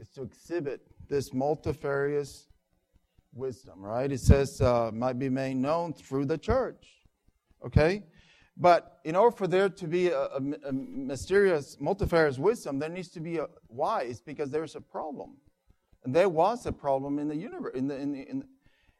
[0.01, 2.49] It's to exhibit this multifarious
[3.33, 4.11] wisdom, right?
[4.11, 6.85] It says uh, might be made known through the church.
[7.65, 8.03] Okay?
[8.55, 13.09] But in order for there to be a, a, a mysterious, multifarious wisdom, there needs
[13.09, 14.03] to be a why.
[14.03, 15.37] It's because there's a problem.
[16.03, 18.43] And there was a problem in the universe, in the, in the, in,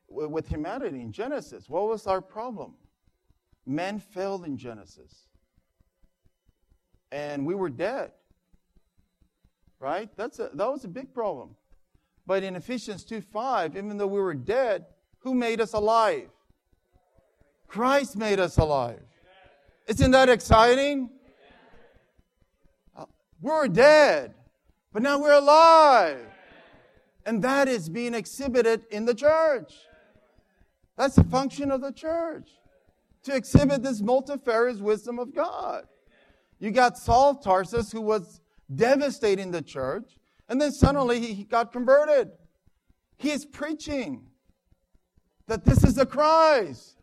[0.08, 1.70] with humanity in Genesis.
[1.70, 2.76] What was our problem?
[3.66, 5.28] Men failed in Genesis.
[7.12, 8.12] And we were dead.
[9.80, 10.10] Right?
[10.16, 11.56] That's a, that was a big problem.
[12.26, 14.86] But in Ephesians 2 5, even though we were dead,
[15.20, 16.30] who made us alive?
[17.68, 19.02] Christ made us alive.
[19.88, 21.10] Isn't that exciting?
[23.42, 24.34] We were dead,
[24.94, 26.26] but now we're alive.
[27.26, 29.74] And that is being exhibited in the church.
[30.98, 32.50] That's the function of the church
[33.24, 35.86] to exhibit this multifarious wisdom of God.
[36.60, 38.42] You got Saul Tarsus, who was
[38.74, 40.18] devastating the church,
[40.54, 42.30] and then suddenly he got converted.
[43.18, 44.28] He is preaching
[45.48, 47.02] that this is the Christ.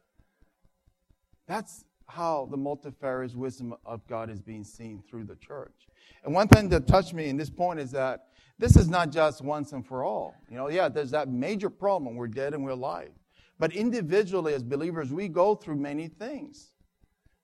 [1.49, 5.89] That's how the multifarious wisdom of God is being seen through the church.
[6.23, 8.29] And one thing that touched me in this point is that
[8.61, 10.37] this is not just once and for all.
[10.49, 12.15] You know, yeah, there's that major problem.
[12.15, 13.11] We're dead and we're alive.
[13.59, 16.71] But individually, as believers, we go through many things.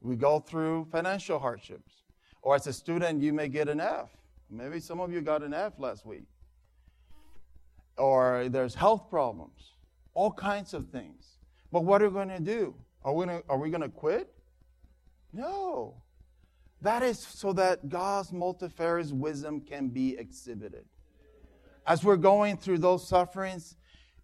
[0.01, 1.95] We go through financial hardships.
[2.43, 4.16] Or as a student, you may get an F.
[4.51, 6.27] Maybe some of you got an F last week.
[7.99, 9.73] Or there's health problems,
[10.15, 11.39] all kinds of things.
[11.73, 12.75] But what are we going to do?
[13.03, 14.33] Are we going to, are we going to quit?
[15.33, 15.95] No.
[16.83, 20.85] That is so that God's multifarious wisdom can be exhibited.
[21.87, 23.77] As we're going through those sufferings,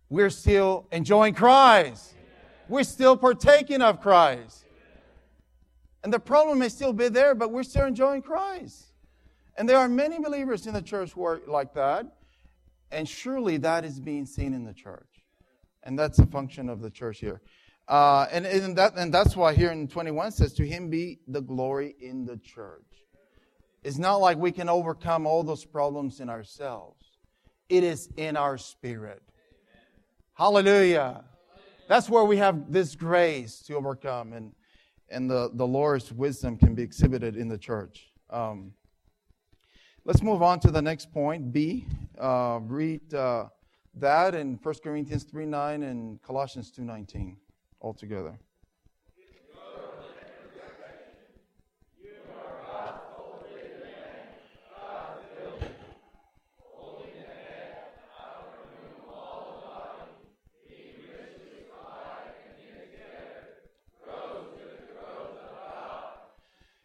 [0.08, 2.14] we're still enjoying Christ.
[2.68, 4.64] We're still partaking of Christ.
[6.04, 8.91] And the problem may still be there, but we're still enjoying Christ.
[9.56, 12.06] And there are many believers in the church who are like that.
[12.90, 15.08] And surely that is being seen in the church.
[15.82, 17.40] And that's a function of the church here.
[17.88, 21.40] Uh, and, and, that, and that's why here in 21 says, To him be the
[21.40, 22.84] glory in the church.
[23.82, 27.04] It's not like we can overcome all those problems in ourselves,
[27.68, 29.22] it is in our spirit.
[30.34, 31.24] Hallelujah.
[31.88, 34.52] That's where we have this grace to overcome, and,
[35.10, 38.06] and the, the Lord's wisdom can be exhibited in the church.
[38.30, 38.72] Um,
[40.04, 41.86] let's move on to the next point, B.
[42.18, 43.46] Uh, read uh,
[43.94, 47.36] that in 1 Corinthians 3 9 and Colossians 2 19
[47.80, 48.38] altogether.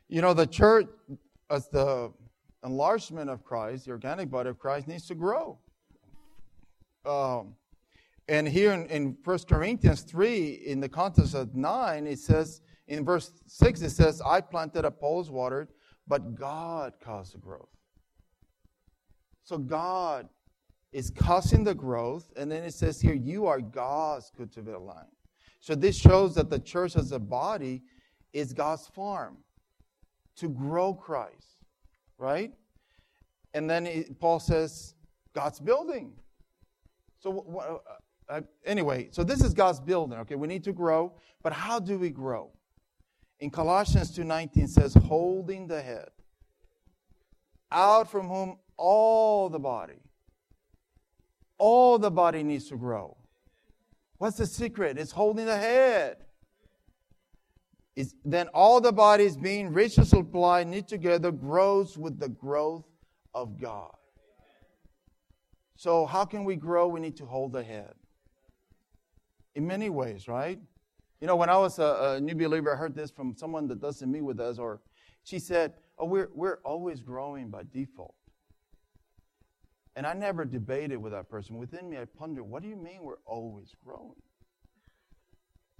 [0.10, 0.88] You know, the church,
[1.49, 2.13] as the
[2.67, 5.58] enlargement of Christ, the organic body of Christ, needs to grow.
[7.06, 7.56] Um,
[8.27, 13.06] and here in, in 1 Corinthians 3, in the context of 9, it says, in
[13.06, 15.69] verse 6, it says, I planted, Apollos watered,
[16.08, 17.69] but God caused the growth.
[19.43, 20.27] So God
[20.91, 25.08] is causing the growth, and then it says here, you are God's cultivated land.
[25.60, 27.83] So this shows that the church as a body
[28.33, 29.37] is God's farm
[30.37, 31.56] to grow Christ,
[32.18, 32.54] right?
[33.54, 34.96] And then it, Paul says,
[35.34, 36.13] God's building.
[37.20, 37.82] So,
[38.30, 40.36] uh, anyway, so this is God's building, okay?
[40.36, 41.13] We need to grow,
[41.44, 42.52] but how do we grow?
[43.40, 46.10] In Colossians 2:19 says holding the head
[47.72, 50.00] out from whom all the body
[51.58, 53.18] all the body needs to grow.
[54.18, 54.98] What's the secret?
[54.98, 56.18] It's holding the head
[57.98, 62.85] is then all the bodies being richly supplied, knit together, grows with the growth
[63.33, 63.91] of God.
[65.77, 66.87] So, how can we grow?
[66.87, 67.93] We need to hold the head.
[69.56, 70.60] in many ways, right?
[71.21, 73.81] You know, when I was a, a new believer, I heard this from someone that
[73.81, 74.81] doesn't meet with us, or
[75.23, 78.15] she said, Oh, we're, we're always growing by default.
[79.95, 81.58] And I never debated with that person.
[81.58, 84.21] Within me, I pondered, what do you mean we're always growing?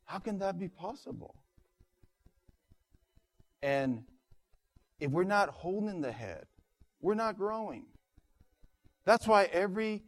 [0.05, 1.36] How can that be possible?
[3.62, 4.03] And
[4.99, 6.45] if we're not holding the head,
[7.01, 7.86] we're not growing.
[9.05, 10.03] That's why every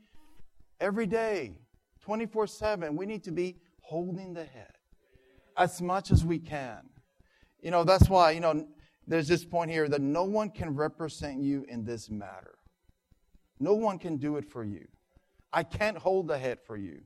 [0.80, 1.58] every day,
[2.06, 4.74] 24/7, we need to be holding the head
[5.58, 6.90] as much as we can.
[7.62, 8.68] You know, that's why, you know,
[9.08, 12.56] there's this point here that no one can represent you in this matter.
[13.60, 14.88] No one can do it for you.
[15.52, 17.02] I can't hold the head for you.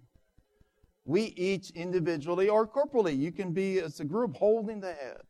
[1.05, 5.21] We each individually or corporally, you can be as a group holding the head.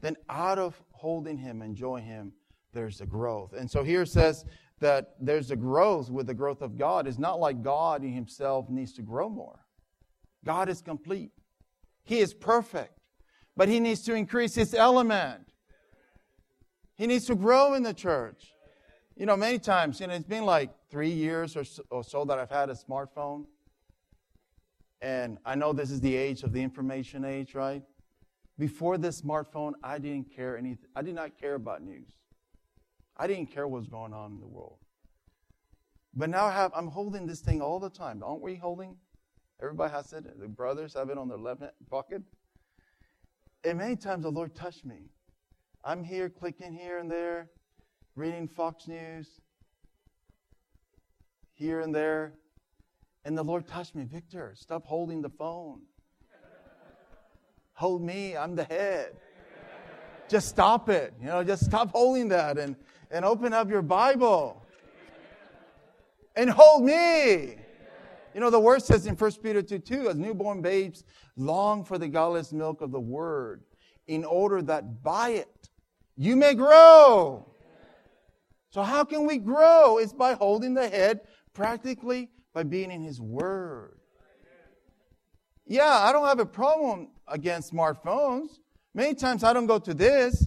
[0.00, 2.32] Then out of holding him, and enjoying him,
[2.72, 3.52] there's a growth.
[3.54, 4.44] And so here it says
[4.80, 7.06] that there's a growth with the growth of God.
[7.06, 9.60] It's not like God himself needs to grow more.
[10.44, 11.32] God is complete.
[12.04, 12.92] He is perfect.
[13.56, 15.40] But he needs to increase his element.
[16.96, 18.52] He needs to grow in the church.
[19.16, 22.26] You know, many times, you know, it's been like three years or so, or so
[22.26, 23.46] that I've had a smartphone.
[25.00, 27.82] And I know this is the age of the information age, right?
[28.58, 30.88] Before this smartphone, I didn't care anything.
[30.94, 32.08] I did not care about news.
[33.16, 34.78] I didn't care what's going on in the world.
[36.14, 38.22] But now I have, I'm holding this thing all the time.
[38.22, 38.96] Aren't we holding?
[39.60, 40.40] Everybody has it.
[40.40, 42.22] The brothers have it on their left pocket.
[43.64, 45.10] And many times the Lord touched me.
[45.84, 47.50] I'm here clicking here and there,
[48.14, 49.40] reading Fox News,
[51.52, 52.34] here and there.
[53.24, 55.82] And the Lord touched me, Victor, stop holding the phone.
[57.76, 59.12] Hold me, I'm the head.
[60.28, 61.12] Just stop it.
[61.20, 62.74] You know, just stop holding that and,
[63.10, 64.64] and open up your Bible.
[66.34, 67.56] And hold me.
[68.34, 71.04] You know, the word says in 1 Peter 2 2, as newborn babes
[71.36, 73.62] long for the guileless milk of the word,
[74.06, 75.68] in order that by it
[76.16, 77.46] you may grow.
[78.70, 79.98] So, how can we grow?
[79.98, 81.20] It's by holding the head,
[81.52, 83.98] practically by being in His Word.
[85.66, 88.58] Yeah, I don't have a problem against smartphones.
[88.94, 90.46] Many times I don't go to this.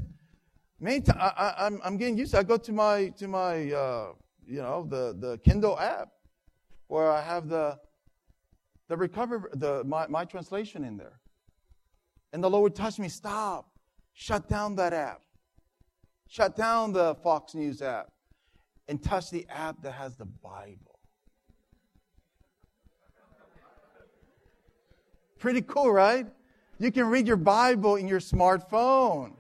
[0.80, 2.40] Many times I, am I'm getting used to.
[2.40, 4.14] I go to my to my uh,
[4.46, 6.10] you know the the Kindle app
[6.88, 7.78] where I have the
[8.88, 11.20] the recover the my, my translation in there.
[12.34, 13.10] And the Lord touched me.
[13.10, 13.72] Stop.
[14.14, 15.22] Shut down that app.
[16.28, 18.08] Shut down the Fox News app
[18.88, 21.00] and touch the app that has the Bible.
[25.40, 26.28] Pretty cool, right?
[26.82, 29.34] You can read your Bible in your smartphone.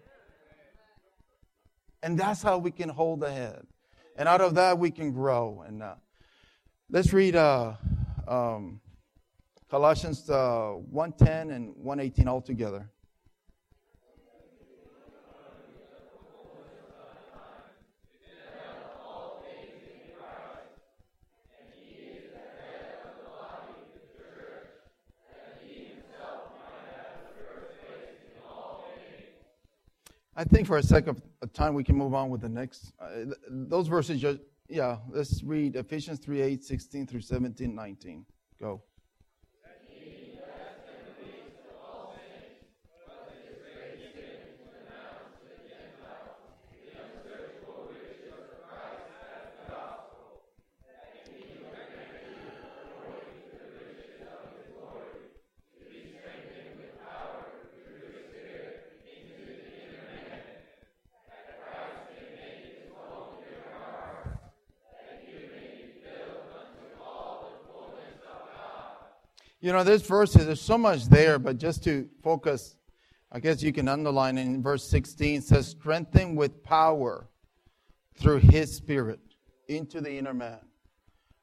[2.04, 3.66] And that's how we can hold the head.
[4.18, 5.64] And out of that, we can grow.
[5.66, 5.96] And uh,
[6.90, 7.76] let's read uh,
[8.28, 8.82] um,
[9.70, 12.90] Colossians uh, 1.10 and 1.18 all together.
[30.40, 32.94] I think for a second of time we can move on with the next.
[32.98, 38.26] Uh, those verses, just, yeah, let's read Ephesians 3 8, 16 through 17, 19.
[38.58, 38.82] Go.
[69.70, 72.76] You know, this verse, there's so much there, but just to focus,
[73.32, 77.30] I guess you can underline in verse 16 says, strengthen with power
[78.17, 79.20] through his spirit
[79.67, 80.57] into the inner man.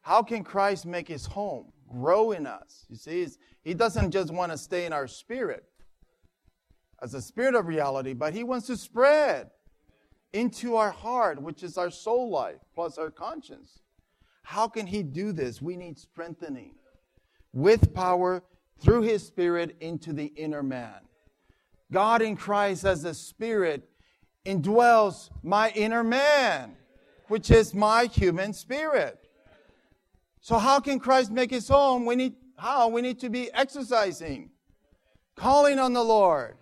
[0.00, 2.84] How can Christ make his home grow in us?
[2.88, 3.28] You see,
[3.62, 5.62] he doesn't just want to stay in our spirit
[7.00, 9.50] as a spirit of reality, but he wants to spread
[10.32, 13.82] into our heart, which is our soul life plus our conscience.
[14.42, 15.62] How can he do this?
[15.62, 16.74] We need strengthening
[17.57, 18.42] with power
[18.80, 21.00] through his spirit into the inner man.
[21.90, 23.88] God in Christ as the spirit
[24.44, 26.76] indwells my inner man,
[27.28, 29.18] which is my human spirit.
[30.42, 32.04] So how can Christ make his home?
[32.04, 32.88] We need how?
[32.88, 34.50] We need to be exercising,
[35.34, 36.57] calling on the Lord,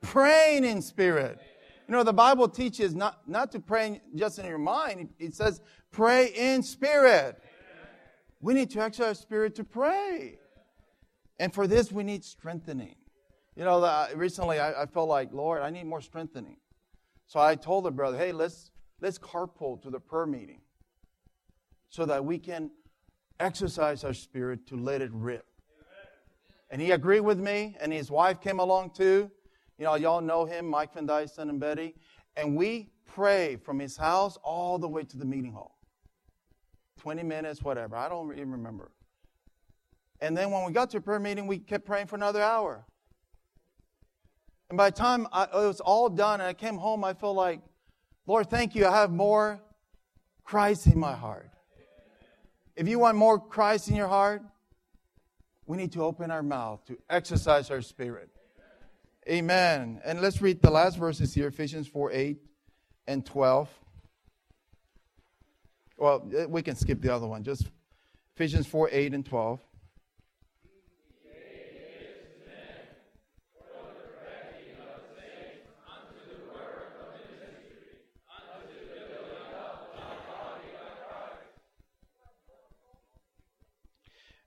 [0.00, 1.40] praying in spirit.
[1.88, 5.08] You know, the Bible teaches not, not to pray just in your mind.
[5.18, 7.40] It says pray in spirit.
[8.46, 10.38] We need to exercise spirit to pray.
[11.40, 12.94] And for this, we need strengthening.
[13.56, 16.58] You know, the, uh, recently I, I felt like, Lord, I need more strengthening.
[17.26, 18.70] So I told the brother, hey, let's,
[19.00, 20.60] let's carpool to the prayer meeting
[21.88, 22.70] so that we can
[23.40, 25.44] exercise our spirit to let it rip.
[26.70, 29.28] And he agreed with me, and his wife came along too.
[29.76, 31.96] You know, y'all know him, Mike Van Dyson and Betty.
[32.36, 35.75] And we prayed from his house all the way to the meeting hall.
[37.00, 37.96] 20 minutes, whatever.
[37.96, 38.90] I don't even remember.
[40.20, 42.84] And then when we got to a prayer meeting, we kept praying for another hour.
[44.68, 47.36] And by the time I, it was all done and I came home, I felt
[47.36, 47.60] like,
[48.26, 48.86] Lord, thank you.
[48.86, 49.60] I have more
[50.42, 51.50] Christ in my heart.
[52.74, 54.42] If you want more Christ in your heart,
[55.66, 58.30] we need to open our mouth to exercise our spirit.
[59.28, 60.00] Amen.
[60.04, 62.38] And let's read the last verses here Ephesians 4 8
[63.08, 63.68] and 12.
[65.96, 67.42] Well, we can skip the other one.
[67.42, 67.68] Just
[68.34, 69.60] Ephesians 4 8 and 12.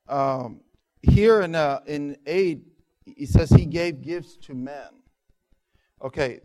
[0.08, 0.62] Um,
[1.04, 2.66] here in, uh, in 8,
[3.06, 5.04] he says he gave gifts to men.
[6.02, 6.42] Okay,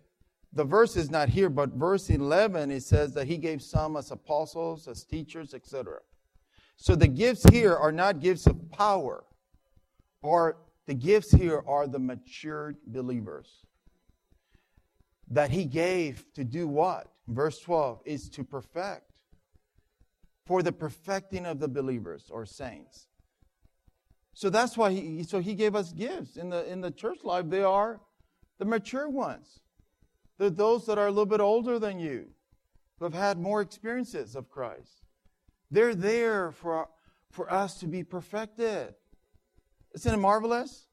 [0.55, 4.13] the verse is not here, but verse 11, it says that he gave some as
[4.13, 5.99] apostles, as teachers, etc.
[6.77, 9.25] So the gifts here are not gifts of power,
[10.23, 13.67] or the gifts here are the matured believers.
[15.29, 17.09] That he gave to do what?
[17.27, 19.11] Verse 12 is to perfect.
[20.47, 23.07] For the perfecting of the believers or saints.
[24.35, 27.47] So that's why he, so he gave us gifts in the, in the church life.
[27.49, 28.01] They are
[28.59, 29.61] the mature ones.
[30.39, 32.27] They're those that are a little bit older than you,
[32.99, 35.03] who have had more experiences of Christ.
[35.71, 36.89] They're there for,
[37.31, 38.95] for us to be perfected.
[39.95, 40.87] Isn't it marvelous?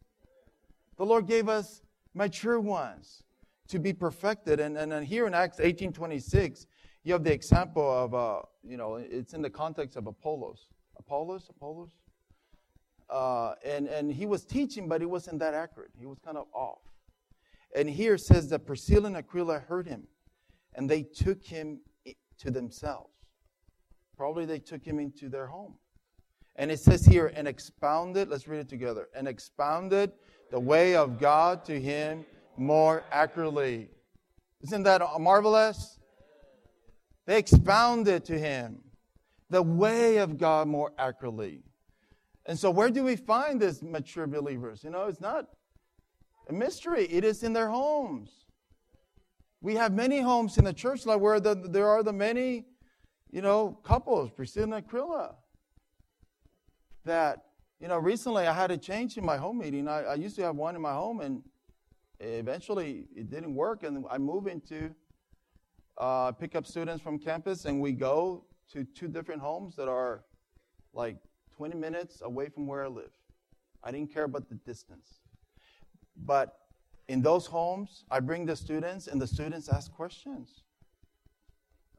[0.97, 1.81] The Lord gave us
[2.13, 3.23] mature ones
[3.69, 4.59] to be perfected.
[4.59, 6.67] And, and, and here in Acts 18 26,
[7.03, 10.67] you have the example of, uh, you know, it's in the context of Apollos.
[10.99, 11.49] Apollos?
[11.49, 11.89] Apollos?
[13.09, 15.89] Uh, and, and he was teaching, but he wasn't that accurate.
[15.99, 16.81] He was kind of off.
[17.75, 20.07] And here it says that Priscilla and Aquila heard him,
[20.75, 21.79] and they took him
[22.39, 23.13] to themselves.
[24.17, 25.75] Probably they took him into their home.
[26.55, 30.11] And it says here, and expounded, let's read it together, and expounded
[30.51, 32.25] the way of God to him
[32.57, 33.89] more accurately.
[34.61, 35.97] Isn't that marvelous?
[37.25, 38.79] They expounded to him
[39.49, 41.63] the way of God more accurately.
[42.45, 44.83] And so, where do we find these mature believers?
[44.83, 45.47] You know, it's not
[46.49, 48.31] a mystery, it is in their homes.
[49.61, 52.65] We have many homes in the church where the, there are the many,
[53.31, 55.35] you know, couples, Priscilla and Aquila,
[57.05, 57.45] that,
[57.79, 59.87] you know, recently I had a change in my home meeting.
[59.87, 61.43] I, I used to have one in my home, and
[62.19, 64.93] eventually it didn't work, and I moved into
[65.97, 70.23] uh, pick up students from campus, and we go to two different homes that are
[70.93, 71.17] like
[71.57, 73.11] 20 minutes away from where I live.
[73.83, 75.20] I didn't care about the distance.
[76.15, 76.57] But
[77.07, 80.63] in those homes, I bring the students, and the students ask questions.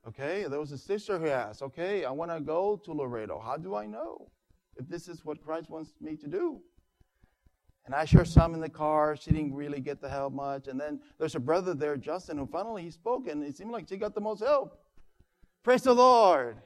[0.07, 3.39] Okay, there was a sister who asked, Okay, I want to go to Laredo.
[3.39, 4.31] How do I know
[4.77, 6.61] if this is what Christ wants me to do?
[7.85, 9.17] And I shared some in the car.
[9.17, 10.69] She didn't really get the help much.
[10.69, 13.89] And then there's a brother there, Justin, who finally he spoke, and it seemed like
[13.89, 14.79] she got the most help.
[15.65, 16.57] Praise the Lord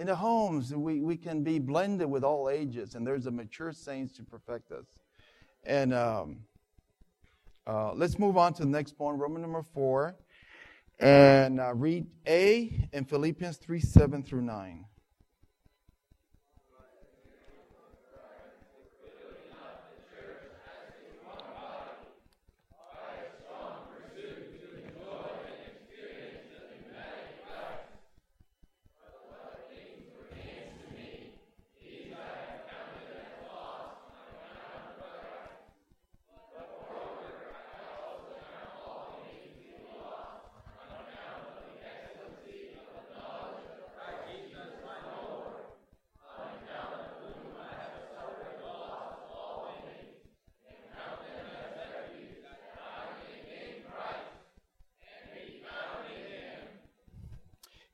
[0.00, 3.70] in the homes, we, we can be blended with all ages, and there's a mature
[3.70, 4.86] saints to perfect us.
[5.64, 6.38] And um,
[7.66, 10.16] uh, let's move on to the next point, Roman number four,
[10.98, 14.84] and uh, read A in Philippians 3 7 through 9.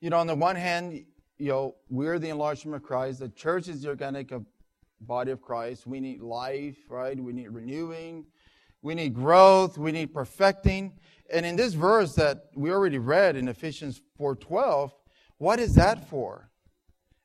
[0.07, 1.05] You know, on the one hand,
[1.37, 3.19] you know, we're the enlargement of Christ.
[3.19, 4.33] The church is the organic
[5.01, 5.85] body of Christ.
[5.85, 7.19] We need life, right?
[7.19, 8.25] We need renewing.
[8.83, 9.77] We need growth.
[9.77, 10.93] We need perfecting.
[11.29, 14.93] And in this verse that we already read in Ephesians 4:12,
[15.39, 16.53] what is that for?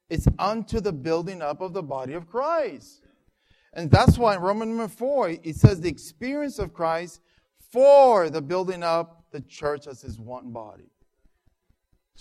[0.10, 3.04] It's unto the building up of the body of Christ.
[3.74, 7.22] And that's why in Roman number 4, it says the experience of Christ
[7.60, 10.90] for the building up the church as his one body.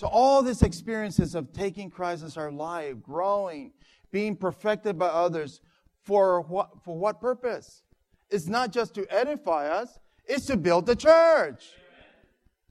[0.00, 3.74] So all these experiences of taking Christ as our life, growing,
[4.10, 5.60] being perfected by others,
[6.04, 7.82] for what, for what purpose?
[8.30, 11.66] It's not just to edify us, it's to build the church.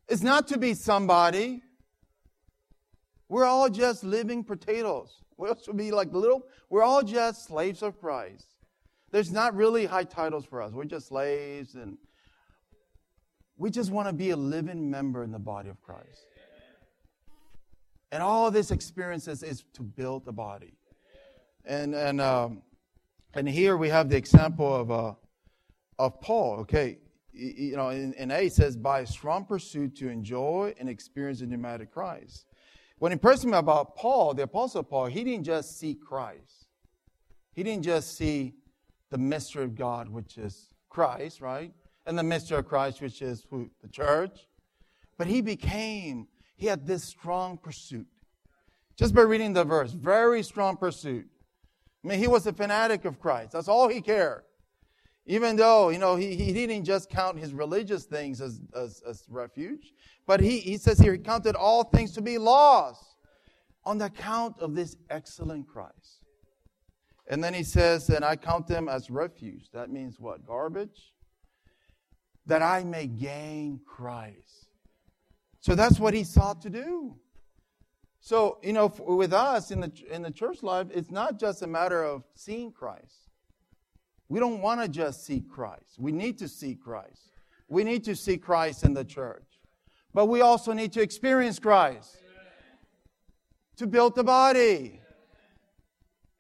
[0.08, 1.62] It's not to be somebody.
[3.28, 5.22] We're all just living potatoes.
[5.38, 8.56] We also be like little, we're all just slaves of Christ.
[9.12, 10.72] There's not really high titles for us.
[10.72, 12.00] We're just slaves and
[13.56, 16.26] we just want to be a living member in the body of Christ.
[18.12, 20.74] And all this experiences is to build the body.
[21.66, 22.64] And and um,
[23.34, 25.14] and here we have the example of uh,
[26.00, 26.60] of Paul.
[26.62, 26.98] Okay,
[27.32, 31.48] you know, in, in A says by a strong pursuit to enjoy and experience the
[31.48, 32.46] pneumatic Christ.
[32.98, 36.68] When impressed me about Paul, the Apostle Paul, he didn't just see Christ.
[37.54, 38.56] He didn't just see
[39.10, 41.72] the mystery of God, which is Christ, right?
[42.06, 44.48] And the mystery of Christ, which is who, the church.
[45.18, 46.28] But he became,
[46.60, 48.06] he had this strong pursuit.
[48.98, 51.26] Just by reading the verse, very strong pursuit.
[52.04, 53.54] I mean, he was a fanatic of Christ.
[53.54, 54.44] That's all he cared.
[55.26, 59.24] Even though, you know, he, he didn't just count his religious things as, as, as
[59.30, 59.94] refuge,
[60.28, 63.16] but he, he says here, he counted all things to be lost
[63.86, 66.26] on the account of this excellent Christ.
[67.30, 69.70] And then he says, and I count them as refuge.
[69.72, 70.46] That means what?
[70.46, 71.14] Garbage?
[72.48, 74.69] That I may gain Christ.
[75.62, 77.16] So that's what he sought to do.
[78.22, 81.68] So, you know, with us in the, in the church life, it's not just a
[81.68, 83.30] matter of seeing Christ.
[84.28, 85.98] We don't want to just see Christ.
[85.98, 87.32] We need to see Christ.
[87.68, 89.46] We need to see Christ in the church.
[90.14, 92.18] But we also need to experience Christ
[93.78, 95.02] to build the body.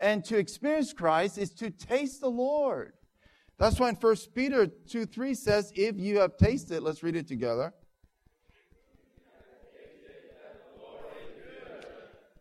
[0.01, 2.93] And to experience Christ is to taste the Lord.
[3.57, 7.27] That's why in 1 Peter 2 3 says, If you have tasted, let's read it
[7.27, 7.73] together.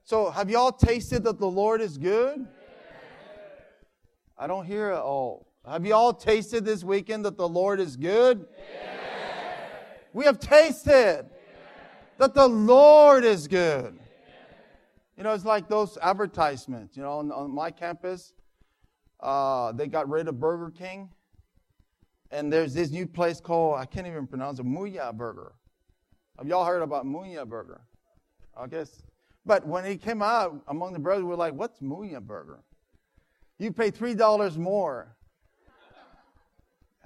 [0.09, 2.49] So, have y'all tasted that the Lord is good?
[4.39, 5.47] I don't hear it all.
[5.69, 8.47] Have you all tasted this weekend that the Lord is good?
[10.15, 11.27] We have tasted
[12.17, 13.99] that the Lord is good.
[15.19, 16.97] You know, it's like those advertisements.
[16.97, 18.33] You know, on, on my campus,
[19.21, 21.11] uh, they got rid of Burger King.
[22.31, 25.53] And there's this new place called, I can't even pronounce it, MOOYAH Burger.
[26.39, 27.83] Have y'all heard about MOOYAH Burger?
[28.57, 29.03] I guess
[29.49, 32.63] but when he came out among the brothers, we are like, what's MOOYAH Burger?
[33.59, 35.17] You pay $3 more.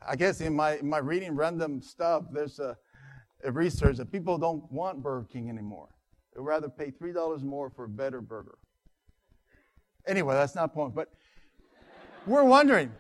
[0.07, 2.77] I guess in my, in my reading random stuff, there's a,
[3.45, 5.89] a research that people don't want Burger King anymore.
[6.35, 8.59] They'd rather pay $3 more for a better burger.
[10.05, 10.97] Anyway, that's not point.
[10.97, 11.13] But
[12.27, 12.91] we're wondering,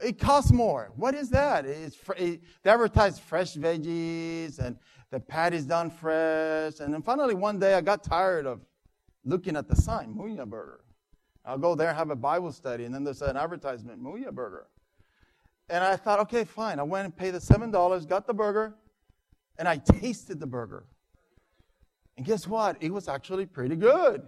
[0.00, 0.92] it costs more.
[0.96, 1.64] What is that?
[1.64, 4.76] It's fr- it, they advertise fresh veggies and
[5.10, 6.80] the patty's done fresh.
[6.80, 8.60] And then finally, one day, I got tired of
[9.24, 10.80] looking at the sign, MOOYAH Burger.
[11.44, 14.66] I'll go there and have a Bible study, and then there's an advertisement, MOOYAH Burger.
[15.68, 16.78] And I thought, okay, fine.
[16.78, 18.74] I went and paid the $7, got the burger,
[19.58, 20.86] and I tasted the burger.
[22.16, 22.76] And guess what?
[22.80, 24.22] It was actually pretty good.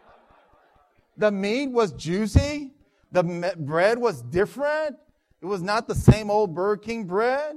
[1.16, 2.73] the meat was juicy,
[3.14, 4.96] the bread was different.
[5.40, 7.56] It was not the same old Burger King bread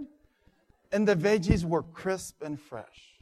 [0.91, 3.19] and the veggies were crisp and fresh.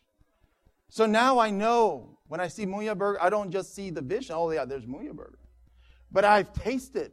[0.90, 4.36] So now I know when I see MOOYAH Burger, I don't just see the vision.
[4.38, 5.40] Oh, yeah, there's MOOYAH Burger.
[6.12, 7.12] But I've tasted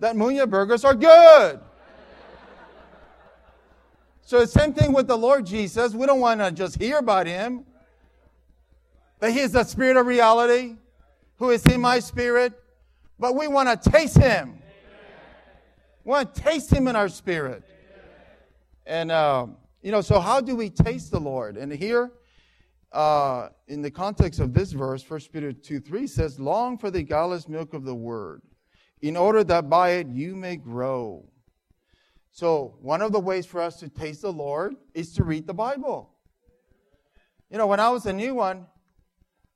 [0.00, 1.60] that Muya Burgers are good.
[4.22, 5.94] So the same thing with the Lord Jesus.
[5.94, 7.64] We don't want to just hear about him.
[9.20, 10.76] But he is the spirit of reality
[11.36, 12.61] who is in my spirit.
[13.22, 14.58] But we want to taste him.
[16.02, 17.62] We want to taste him in our spirit.
[18.84, 19.46] And, uh,
[19.80, 21.56] you know, so how do we taste the Lord?
[21.56, 22.10] And here,
[22.90, 27.04] uh, in the context of this verse, 1 Peter 2 3 says, Long for the
[27.04, 28.42] guileless milk of the word,
[29.02, 31.24] in order that by it you may grow.
[32.32, 35.54] So, one of the ways for us to taste the Lord is to read the
[35.54, 36.10] Bible.
[37.50, 38.66] You know, when I was a new one,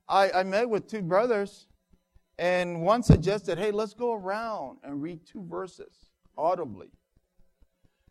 [0.08, 1.66] I, I met with two brothers,
[2.38, 6.88] and one suggested, Hey, let's go around and read two verses audibly.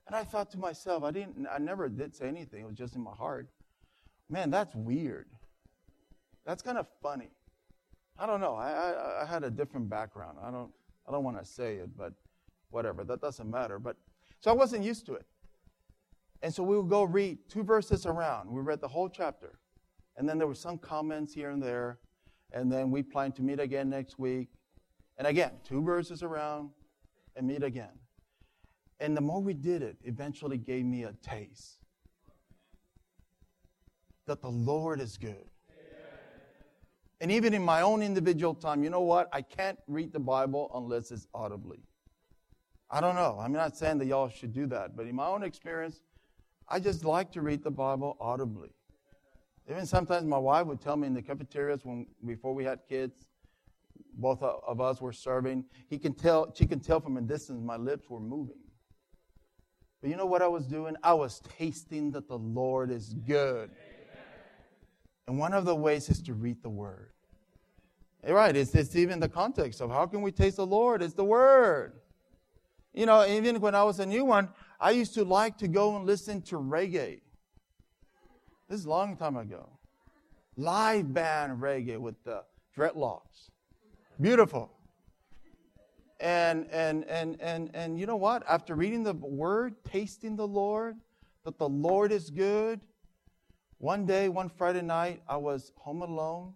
[0.08, 2.62] And I thought to myself, I didn't, I never did say anything.
[2.62, 3.48] It was just in my heart.
[4.30, 5.28] Man, that's weird.
[6.46, 7.30] That's kind of funny.
[8.18, 8.56] I don't know.
[8.56, 10.38] I, I, I had a different background.
[10.42, 10.72] I don't,
[11.08, 12.14] I don't want to say it, but
[12.70, 13.04] whatever.
[13.04, 13.80] That doesn't matter.
[13.80, 13.98] But
[14.40, 15.26] so I wasn't used to it.
[16.42, 18.50] And so we would go read two verses around.
[18.50, 19.58] We read the whole chapter.
[20.18, 21.98] And then there were some comments here and there.
[22.56, 24.48] And then we planned to meet again next week.
[25.18, 26.70] And again, two verses around
[27.36, 28.00] and meet again.
[29.00, 31.80] And the more we did it, eventually gave me a taste
[34.26, 35.46] that the Lord is good.
[37.22, 39.30] And even in my own individual time, you know what?
[39.32, 41.80] I can't read the Bible unless it's audibly.
[42.90, 43.38] I don't know.
[43.40, 46.02] I'm not saying that y'all should do that, but in my own experience,
[46.70, 48.70] I just like to read the Bible audibly.
[49.70, 53.28] Even sometimes my wife would tell me in the cafeterias when before we had kids,
[54.14, 55.66] both of us were serving.
[55.90, 58.60] He can tell, she can tell from a distance my lips were moving.
[60.02, 60.96] But you know what I was doing?
[61.04, 63.72] I was tasting that the Lord is good.
[65.28, 67.10] And one of the ways is to read the Word.
[68.24, 71.02] Eh, right, it's, it's even the context of how can we taste the Lord?
[71.02, 71.94] It's the Word.
[72.94, 74.50] You know, even when I was a new one,
[74.80, 77.22] I used to like to go and listen to reggae.
[78.68, 79.70] This is a long time ago.
[80.58, 82.44] Live band reggae with the
[82.76, 83.52] dreadlocks.
[84.20, 84.72] Beautiful.
[86.20, 88.44] And and and and and you know what?
[88.48, 90.96] After reading the word, tasting the Lord,
[91.44, 92.80] that the Lord is good,
[93.78, 96.54] one day, one Friday night, I was home alone,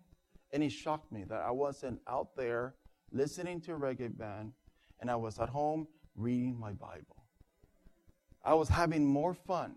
[0.51, 2.76] and it shocked me that I wasn't out there
[3.12, 4.53] listening to a reggae band,
[4.99, 7.24] and I was at home reading my Bible.
[8.43, 9.76] I was having more fun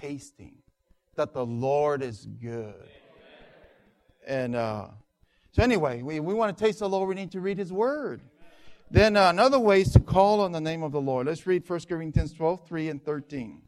[0.00, 0.61] tasting
[1.16, 2.88] that the Lord is good.
[4.26, 4.88] And uh,
[5.50, 8.22] so, anyway, we, we want to taste the Lord, we need to read His Word.
[8.90, 11.26] Then uh, another way is to call on the name of the Lord.
[11.26, 13.62] Let's read 1 Corinthians 12, 3 and 13.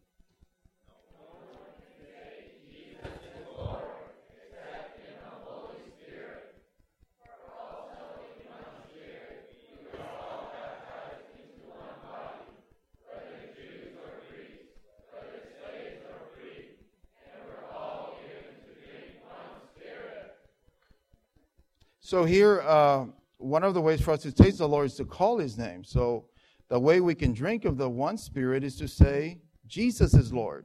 [22.14, 23.06] So here, uh,
[23.38, 25.82] one of the ways for us to taste the Lord is to call His name.
[25.82, 26.26] So
[26.68, 30.64] the way we can drink of the one Spirit is to say, Jesus is Lord.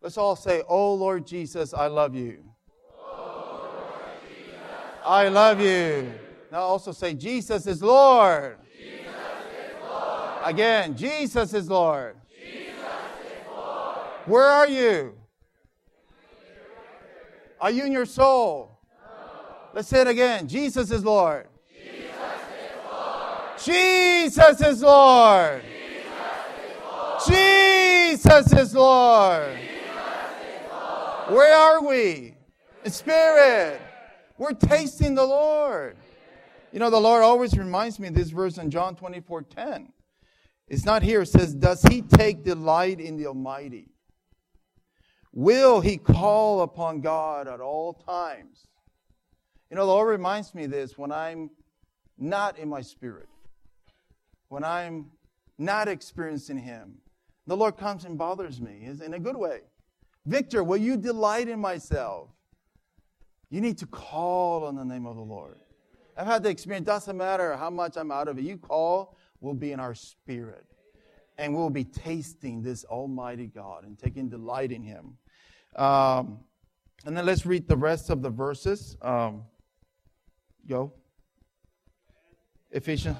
[0.00, 2.42] Let's all say, Oh Lord Jesus, I love you.
[5.04, 6.10] I love you.
[6.50, 8.56] Now also say, Jesus is Lord.
[8.74, 10.30] Jesus is Lord.
[10.46, 12.16] Again, Jesus is Lord.
[12.34, 13.98] Jesus is Lord.
[14.24, 15.14] Where are you?
[17.60, 18.77] Are you in your soul?
[19.74, 20.48] Let's say it again.
[20.48, 21.46] Jesus is Lord.
[21.74, 23.62] Jesus is Lord.
[23.64, 25.62] Jesus is Lord.
[27.26, 29.58] Jesus is Lord.
[31.28, 32.34] Where are we?
[32.84, 33.80] In spirit.
[34.38, 35.96] We're tasting the Lord.
[36.72, 39.92] You know, the Lord always reminds me of this verse in Job 24 10.
[40.68, 41.22] It's not here.
[41.22, 43.90] It says, Does he take delight in the Almighty?
[45.32, 48.67] Will he call upon God at all times?
[49.70, 51.50] You know, the Lord reminds me this when I'm
[52.16, 53.28] not in my spirit,
[54.48, 55.10] when I'm
[55.58, 56.94] not experiencing Him.
[57.46, 59.60] The Lord comes and bothers me in a good way.
[60.26, 62.28] Victor, will you delight in myself?
[63.50, 65.56] You need to call on the name of the Lord.
[66.16, 68.44] I've had the experience, doesn't matter how much I'm out of it.
[68.44, 70.64] You call, we'll be in our spirit.
[71.38, 75.16] And we'll be tasting this Almighty God and taking delight in Him.
[75.76, 76.40] Um,
[77.06, 78.96] and then let's read the rest of the verses.
[79.00, 79.44] Um,
[80.68, 80.92] Go.
[82.70, 83.16] Ephesians.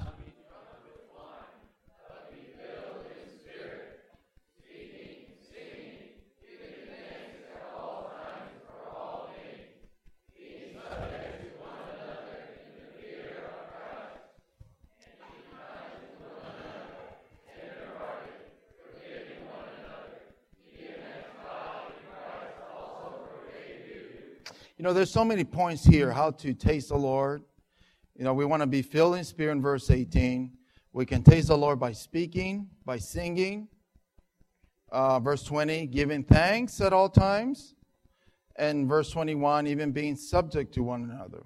[24.79, 27.43] You know, there's so many points here how to taste the Lord.
[28.15, 30.53] You know, we want to be filled in spirit in verse 18.
[30.93, 33.67] We can taste the Lord by speaking, by singing.
[34.89, 37.75] Uh, verse 20, giving thanks at all times.
[38.55, 41.43] And verse 21, even being subject to one another.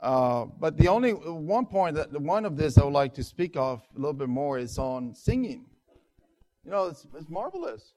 [0.00, 3.58] Uh, but the only one point that one of this I would like to speak
[3.58, 5.66] of a little bit more is on singing.
[6.64, 7.92] You know, it's, it's marvelous.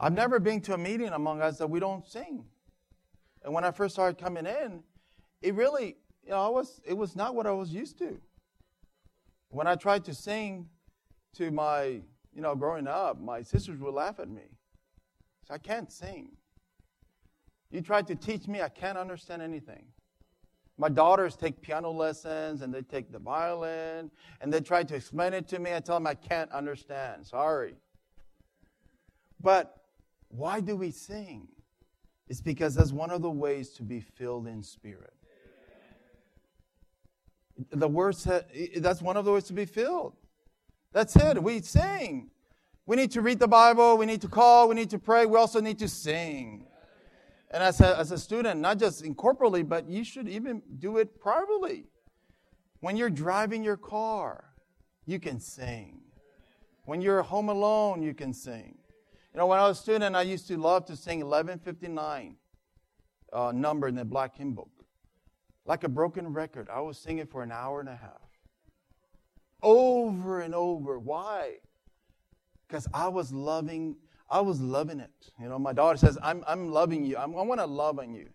[0.00, 2.46] I've never been to a meeting among us that we don't sing.
[3.44, 4.82] And when I first started coming in,
[5.42, 8.18] it really, you know, I was, it was not what I was used to.
[9.50, 10.68] When I tried to sing
[11.34, 14.48] to my, you know, growing up, my sisters would laugh at me.
[15.46, 16.30] So I can't sing.
[17.70, 19.84] You tried to teach me, I can't understand anything.
[20.76, 25.34] My daughters take piano lessons and they take the violin and they try to explain
[25.34, 25.74] it to me.
[25.74, 27.26] I tell them I can't understand.
[27.26, 27.74] Sorry.
[29.40, 29.76] But
[30.28, 31.48] why do we sing?
[32.28, 35.12] It's because that's one of the ways to be filled in spirit.
[37.70, 38.46] The word said,
[38.78, 40.14] that's one of the ways to be filled.
[40.92, 41.42] That's it.
[41.42, 42.30] We sing.
[42.86, 43.96] We need to read the Bible.
[43.96, 44.68] We need to call.
[44.68, 45.26] We need to pray.
[45.26, 46.66] We also need to sing.
[47.50, 51.20] And as a, as a student, not just corporally, but you should even do it
[51.20, 51.84] privately.
[52.80, 54.44] When you're driving your car,
[55.06, 56.00] you can sing.
[56.84, 58.76] When you're home alone, you can sing.
[59.34, 62.36] You know, when I was a student, I used to love to sing 1159
[63.32, 64.70] uh, number in the Black Hymn Book.
[65.66, 68.20] Like a broken record, I was singing for an hour and a half.
[69.60, 71.00] Over and over.
[71.00, 71.54] Why?
[72.68, 73.96] Because I was loving,
[74.30, 75.10] I was loving it.
[75.40, 77.16] You know, my daughter says, I'm, I'm loving you.
[77.16, 78.28] I'm, I want to love on you.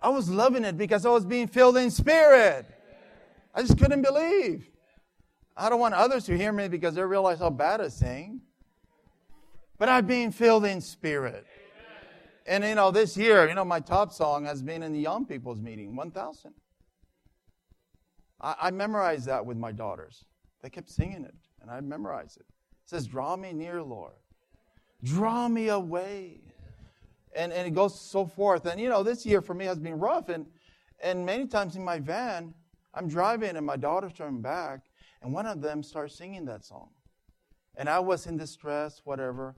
[0.00, 2.64] I was loving it because I was being filled in spirit.
[3.52, 4.68] I just couldn't believe.
[5.56, 8.42] I don't want others to hear me because they realize how bad I sing.
[9.78, 11.46] But I've been filled in spirit.
[12.46, 15.26] And you know, this year, you know, my top song has been in the young
[15.26, 16.52] people's meeting, 1,000.
[18.40, 20.24] I, I memorized that with my daughters.
[20.62, 22.46] They kept singing it, and I memorized it.
[22.48, 24.14] It says, Draw me near, Lord.
[25.04, 26.40] Draw me away.
[27.36, 28.66] And, and it goes so forth.
[28.66, 30.28] And you know, this year for me has been rough.
[30.30, 30.46] And,
[31.00, 32.54] and many times in my van,
[32.94, 34.80] I'm driving and my daughter's turning back,
[35.22, 36.88] and one of them starts singing that song.
[37.76, 39.54] And I was in distress, whatever.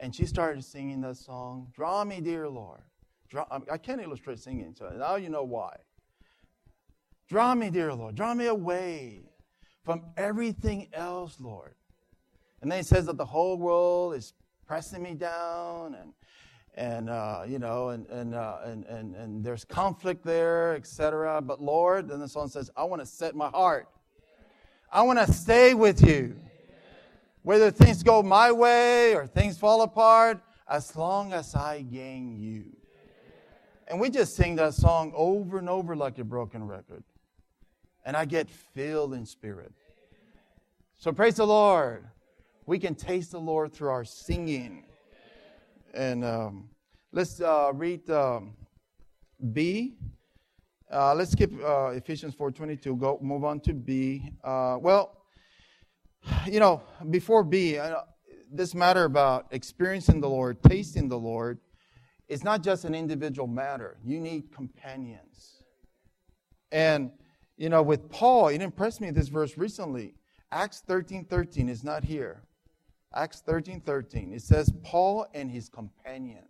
[0.00, 2.80] And she started singing that song, Draw me, dear Lord.
[3.28, 5.76] Draw, I can't illustrate singing, so now you know why.
[7.28, 8.16] Draw me, dear Lord.
[8.16, 9.22] Draw me away
[9.84, 11.74] from everything else, Lord.
[12.62, 14.32] And then he says that the whole world is
[14.66, 16.12] pressing me down and
[16.76, 21.60] and uh, you know and and, uh, and and and there's conflict there etc but
[21.60, 23.88] lord then the song says i want to set my heart
[24.92, 26.36] i want to stay with you
[27.42, 32.64] whether things go my way or things fall apart, as long as I gain you.
[33.88, 37.02] And we just sing that song over and over like a broken record.
[38.04, 39.72] And I get filled in spirit.
[40.96, 42.04] So praise the Lord.
[42.66, 44.84] We can taste the Lord through our singing.
[45.92, 46.68] And um,
[47.10, 48.54] let's uh, read um,
[49.52, 49.96] B.
[50.92, 52.98] Uh, let's skip uh, Ephesians 4.22.
[52.98, 54.30] Go move on to B.
[54.44, 55.19] Uh, well,
[56.46, 57.78] you know, before B,
[58.50, 61.58] this matter about experiencing the Lord, tasting the Lord,
[62.28, 63.98] is not just an individual matter.
[64.04, 65.62] You need companions.
[66.72, 67.10] And,
[67.56, 70.14] you know, with Paul, it impressed me this verse recently.
[70.52, 72.42] Acts 13 13 is not here.
[73.14, 74.32] Acts 13 13.
[74.32, 76.46] It says, Paul and his companions.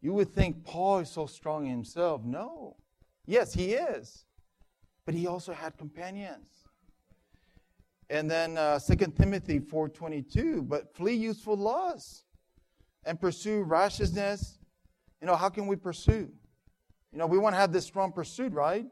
[0.00, 2.24] You would think Paul is so strong himself.
[2.24, 2.76] No.
[3.26, 4.24] Yes, he is.
[5.04, 6.48] But he also had companions.
[8.10, 12.24] And then uh, 2 Timothy 4.22, but flee youthful lusts
[13.04, 14.58] and pursue righteousness.
[15.20, 16.30] You know, how can we pursue?
[17.12, 18.86] You know, we want to have this strong pursuit, right?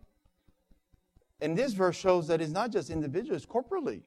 [1.41, 4.03] And this verse shows that it's not just individuals, corporately.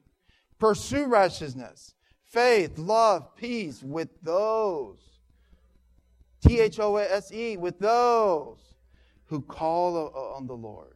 [0.58, 1.94] Pursue righteousness,
[2.24, 4.98] faith, love, peace with those.
[6.46, 8.58] T H O S E, with those
[9.26, 10.94] who call on the Lord.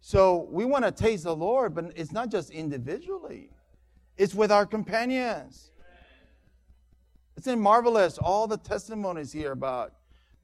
[0.00, 3.50] So we want to taste the Lord, but it's not just individually,
[4.16, 5.70] it's with our companions.
[7.36, 9.94] It's marvelous, all the testimonies here about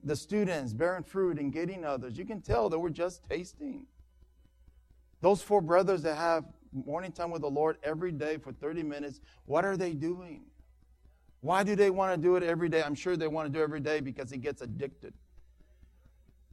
[0.02, 2.16] the students bearing fruit and getting others.
[2.16, 3.86] You can tell that we're just tasting.
[5.20, 9.20] Those four brothers that have morning time with the Lord every day for 30 minutes,
[9.44, 10.44] what are they doing?
[11.40, 12.82] Why do they want to do it every day?
[12.82, 15.12] I'm sure they want to do it every day because it gets addicted.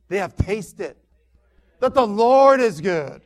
[0.10, 0.98] They have tasted
[1.80, 3.22] that the Lord is good.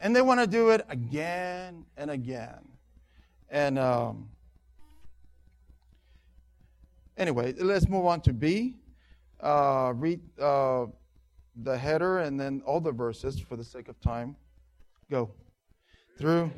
[0.00, 2.60] And they want to do it again and again.
[3.48, 4.28] And um,
[7.16, 8.76] anyway, let's move on to B.
[9.40, 10.86] Uh, read uh,
[11.62, 14.36] the header and then all the verses for the sake of time.
[15.10, 15.30] Go.
[16.18, 16.50] Through.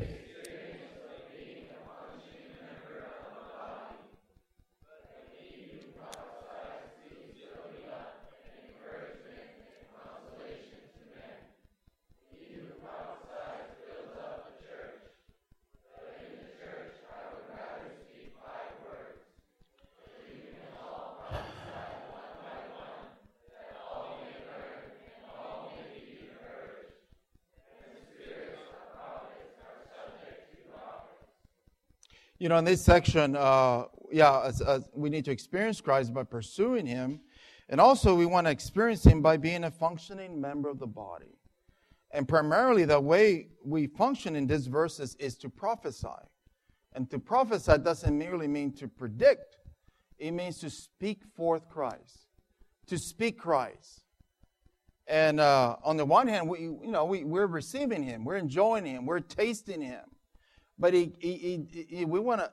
[32.41, 36.23] You know, in this section, uh, yeah, as, as we need to experience Christ by
[36.23, 37.21] pursuing Him,
[37.69, 41.37] and also we want to experience Him by being a functioning member of the body.
[42.13, 46.07] And primarily, the way we function in these verses is to prophesy.
[46.95, 49.57] And to prophesy doesn't merely mean to predict,
[50.17, 52.29] it means to speak forth Christ,
[52.87, 54.05] to speak Christ.
[55.09, 58.87] And uh, on the one hand, we, you know, we, we're receiving Him, we're enjoying
[58.87, 60.05] Him, we're tasting Him.
[60.79, 62.51] But he, he, he, he we want to,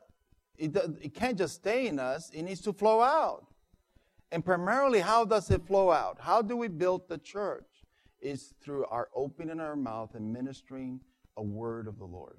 [0.57, 3.45] it, it can't just stay in us, it needs to flow out.
[4.31, 6.17] And primarily, how does it flow out?
[6.19, 7.65] How do we build the church?
[8.21, 10.99] Is through our opening our mouth and ministering
[11.37, 12.37] a word of the Lord.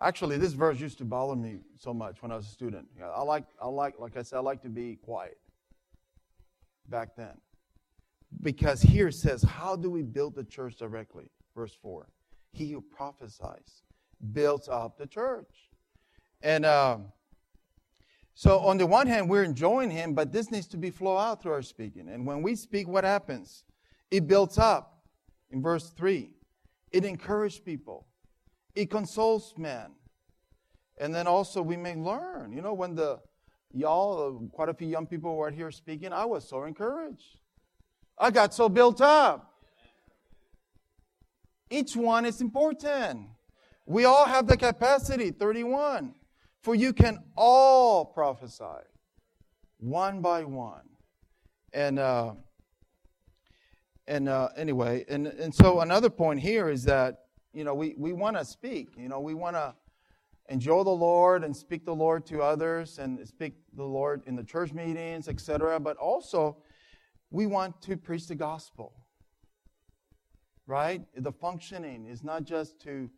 [0.00, 2.86] Actually, this verse used to bother me so much when I was a student.
[3.02, 5.38] I like, I like, like I said, I like to be quiet
[6.88, 7.36] back then.
[8.42, 11.30] Because here it says, How do we build the church directly?
[11.54, 12.08] Verse 4.
[12.52, 13.82] He who prophesies
[14.32, 15.70] builds up the church.
[16.42, 17.06] And um,
[18.34, 21.42] so, on the one hand, we're enjoying him, but this needs to be flow out
[21.42, 22.08] through our speaking.
[22.08, 23.64] And when we speak, what happens?
[24.10, 25.02] It builds up.
[25.50, 26.30] In verse 3,
[26.92, 28.06] it encourages people,
[28.74, 29.92] it consoles men.
[30.98, 32.52] And then also, we may learn.
[32.52, 33.20] You know, when the
[33.72, 37.38] y'all, uh, quite a few young people were here speaking, I was so encouraged.
[38.18, 39.52] I got so built up.
[41.70, 43.28] Each one is important.
[43.88, 46.14] We all have the capacity, 31,
[46.60, 48.84] for you can all prophesy
[49.78, 50.86] one by one.
[51.72, 52.34] And, uh,
[54.06, 58.12] and uh, anyway, and, and so another point here is that, you know, we, we
[58.12, 58.90] want to speak.
[58.94, 59.74] You know, we want to
[60.50, 64.44] enjoy the Lord and speak the Lord to others and speak the Lord in the
[64.44, 65.80] church meetings, etc.
[65.80, 66.58] But also,
[67.30, 68.92] we want to preach the gospel.
[70.66, 71.06] Right?
[71.16, 73.08] The functioning is not just to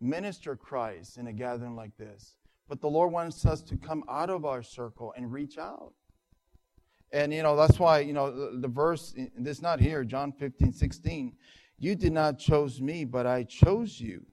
[0.00, 2.36] minister Christ in a gathering like this,
[2.68, 5.92] but the Lord wants us to come out of our circle and reach out.
[7.12, 10.72] And, you know, that's why, you know, the, the verse, this not here, John 15,
[10.72, 11.32] 16.
[11.78, 14.24] You did not choose me, but I chose you.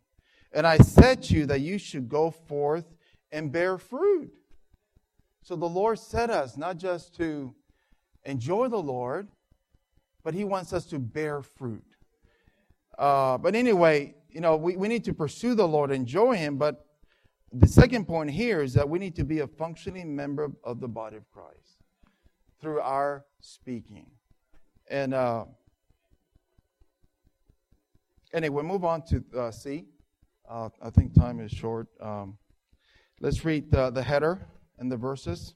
[0.53, 2.85] And I to you that you should go forth
[3.31, 4.31] and bear fruit.
[5.41, 7.53] So the Lord set us not just to
[8.25, 9.29] enjoy the Lord,
[10.23, 11.85] but He wants us to bear fruit.
[12.97, 16.85] Uh, but anyway, you know, we, we need to pursue the Lord, enjoy Him, but
[17.53, 20.87] the second point here is that we need to be a functioning member of the
[20.87, 21.83] body of Christ
[22.59, 24.07] through our speaking.
[24.89, 25.45] And uh,
[28.33, 29.85] anyway, move on to uh, C.
[30.49, 31.87] Uh, I think time is short.
[32.01, 32.37] Um,
[33.19, 34.47] let's read the, the header
[34.79, 35.55] and the verses.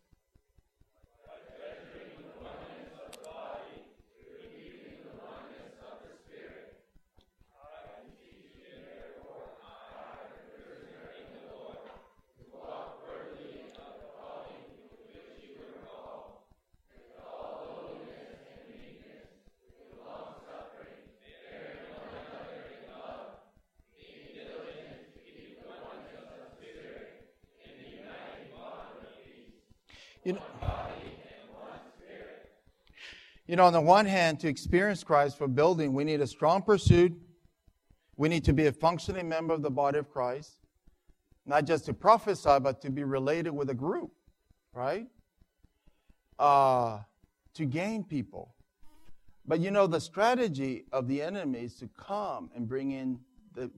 [33.61, 37.13] On the one hand, to experience Christ for building, we need a strong pursuit.
[38.17, 40.57] We need to be a functioning member of the body of Christ.
[41.45, 44.11] Not just to prophesy, but to be related with a group,
[44.73, 45.07] right?
[46.37, 46.99] Uh,
[47.55, 48.53] to gain people.
[49.45, 53.19] But you know, the strategy of the enemy is to come and bring in
[53.53, 53.71] the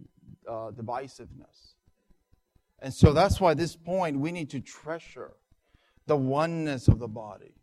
[0.48, 1.76] uh, divisiveness.
[2.80, 5.32] And so that's why this point we need to treasure
[6.06, 7.56] the oneness of the body.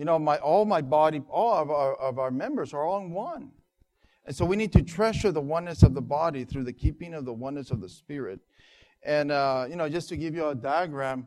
[0.00, 3.10] You know, my, all my body, all of our, of our members are all in
[3.10, 3.50] one.
[4.24, 7.26] And so we need to treasure the oneness of the body through the keeping of
[7.26, 8.40] the oneness of the spirit.
[9.02, 11.26] And, uh, you know, just to give you a diagram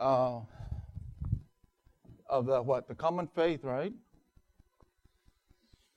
[0.00, 0.40] uh,
[2.28, 2.88] of the what?
[2.88, 3.92] The common faith, right?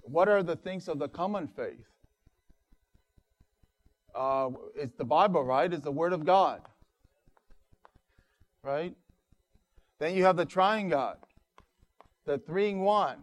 [0.02, 1.88] What are the things of the common faith?
[4.14, 5.74] Uh, it's the Bible, right?
[5.74, 6.62] It's the Word of God
[8.64, 8.96] right?
[10.00, 11.18] Then you have the triune God,
[12.26, 13.18] the three in one,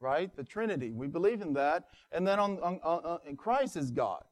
[0.00, 0.34] right?
[0.36, 0.92] The Trinity.
[0.92, 1.84] We believe in that.
[2.12, 4.24] And then on, on, on Christ is God,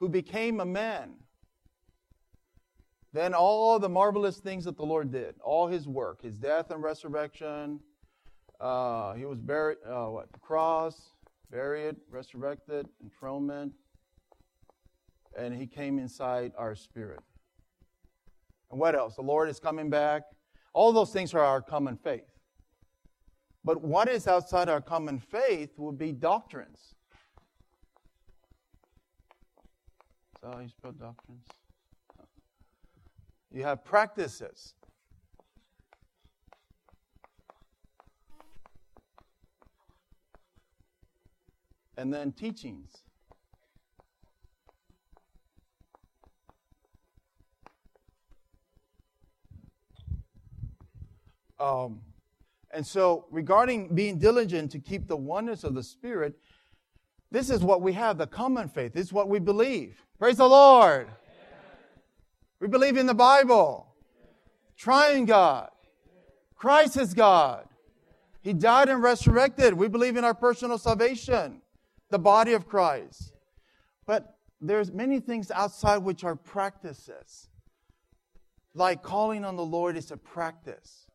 [0.00, 1.14] who became a man.
[3.12, 6.82] Then all the marvelous things that the Lord did, all his work, his death and
[6.82, 7.80] resurrection.
[8.60, 10.30] Uh, he was buried, uh, what?
[10.32, 11.12] The cross,
[11.50, 13.72] buried, resurrected, enthronement,
[15.38, 17.20] and he came inside our spirit.
[18.70, 19.16] And what else?
[19.16, 20.22] The Lord is coming back.
[20.76, 22.28] All those things are our common faith.
[23.64, 26.94] But what is outside our common faith would be doctrines.
[30.42, 31.46] So you spell doctrines?
[33.50, 34.74] You have practices.
[41.96, 43.05] And then teachings.
[51.58, 52.02] Um,
[52.72, 56.34] And so, regarding being diligent to keep the oneness of the Spirit,
[57.30, 58.92] this is what we have the common faith.
[58.92, 60.04] This is what we believe.
[60.18, 61.08] Praise the Lord.
[62.60, 63.94] We believe in the Bible,
[64.76, 65.70] triune God.
[66.54, 67.66] Christ is God.
[68.42, 69.74] He died and resurrected.
[69.74, 71.62] We believe in our personal salvation,
[72.10, 73.32] the body of Christ.
[74.06, 77.48] But there's many things outside which are practices.
[78.74, 81.08] Like calling on the Lord is a practice.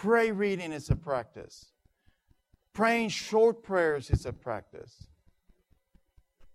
[0.00, 1.72] Pray reading is a practice.
[2.72, 5.08] Praying short prayers is a practice.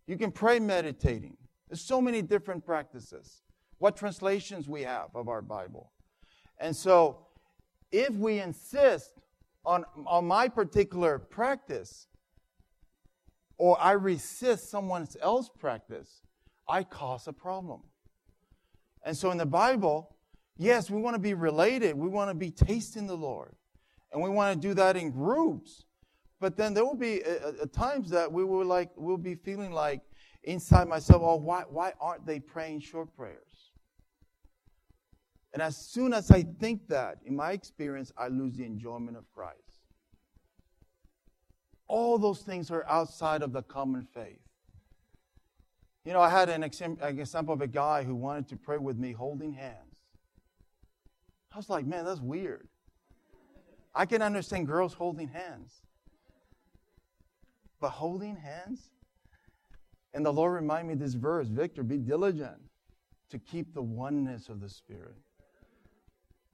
[0.07, 1.37] You can pray meditating.
[1.69, 3.43] There's so many different practices.
[3.77, 5.91] What translations we have of our Bible.
[6.59, 7.27] And so,
[7.91, 9.11] if we insist
[9.63, 12.07] on, on my particular practice,
[13.59, 16.21] or I resist someone else's practice,
[16.67, 17.83] I cause a problem.
[19.03, 20.14] And so in the Bible,
[20.57, 21.95] yes, we want to be related.
[21.95, 23.55] We want to be tasting the Lord.
[24.11, 25.85] And we want to do that in groups.
[26.39, 29.71] But then there will be uh, uh, times that we will like we'll be feeling
[29.71, 30.01] like
[30.43, 33.71] inside myself, oh, why, why aren't they praying short prayers?
[35.53, 39.23] And as soon as I think that, in my experience, I lose the enjoyment of
[39.33, 39.59] Christ.
[41.87, 44.39] All those things are outside of the common faith.
[46.03, 49.13] You know, I had an example of a guy who wanted to pray with me
[49.13, 49.84] holding hands.
[51.55, 52.67] I was like, man, that's weird.
[53.95, 55.71] I can understand girls holding hands.
[57.79, 58.89] But holding hands?
[60.13, 62.57] And the Lord reminded me this verse Victor, be diligent
[63.29, 65.15] to keep the oneness of the Spirit.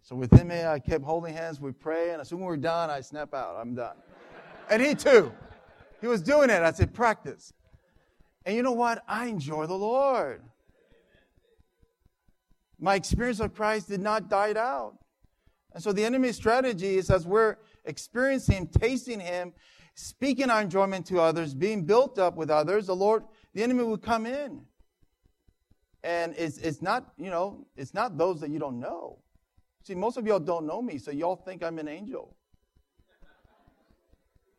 [0.03, 1.59] So within me, I kept holding hands.
[1.59, 3.57] We pray, and as soon as we're done, I snap out.
[3.59, 3.95] I'm done.
[4.69, 5.31] And he too.
[5.99, 6.61] He was doing it.
[6.61, 7.53] I said, practice.
[8.45, 9.03] And you know what?
[9.07, 10.43] I enjoy the Lord.
[12.82, 14.97] My experience of Christ did not die out.
[15.73, 19.53] And so the enemy's strategy is as we're experiencing, tasting Him,
[19.93, 23.23] speaking our enjoyment to others, being built up with others, the Lord,
[23.53, 24.61] the enemy will come in.
[26.03, 29.19] And it's, it's not, you know, it's not those that you don't know.
[29.84, 32.36] See, most of y'all don't know me, so y'all think I'm an angel.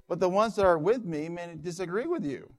[0.09, 2.53] But the ones that are with me may disagree with you.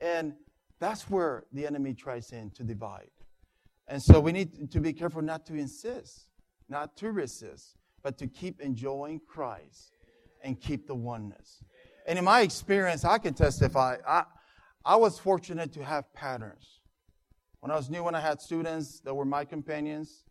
[0.00, 0.34] And
[0.78, 3.10] that's where the enemy tries in to divide.
[3.88, 6.26] And so we need to be careful not to insist,
[6.68, 9.92] not to resist, but to keep enjoying Christ
[10.44, 11.64] and keep the oneness.
[12.06, 14.24] And in my experience, I can testify, I,
[14.84, 16.80] I was fortunate to have patterns.
[17.60, 20.24] When I was new, when I had students that were my companions,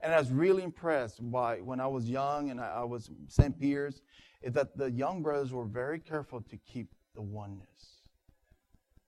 [0.00, 3.58] and I was really impressed by when I was young and I, I was St.
[3.60, 4.02] Peter's,
[4.42, 8.01] is that the young brothers were very careful to keep the oneness.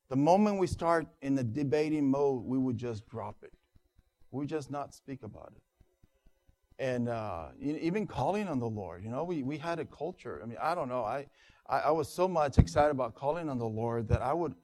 [0.09, 3.53] The moment we start in the debating mode, we would just drop it.
[4.31, 5.63] We just not speak about it.
[6.79, 10.41] And uh, even calling on the Lord, you know, we, we had a culture.
[10.43, 11.05] I mean, I don't know.
[11.05, 11.27] I,
[11.69, 14.55] I, I was so much excited about calling on the Lord that I would,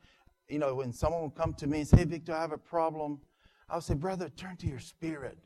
[0.48, 2.58] you know, when someone would come to me and say, hey, Victor, I have a
[2.58, 3.20] problem,
[3.68, 5.38] I would say, brother, turn to your spirit.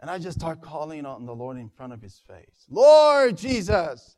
[0.00, 2.66] And I just start calling on the Lord in front of his face.
[2.70, 4.16] Lord Jesus!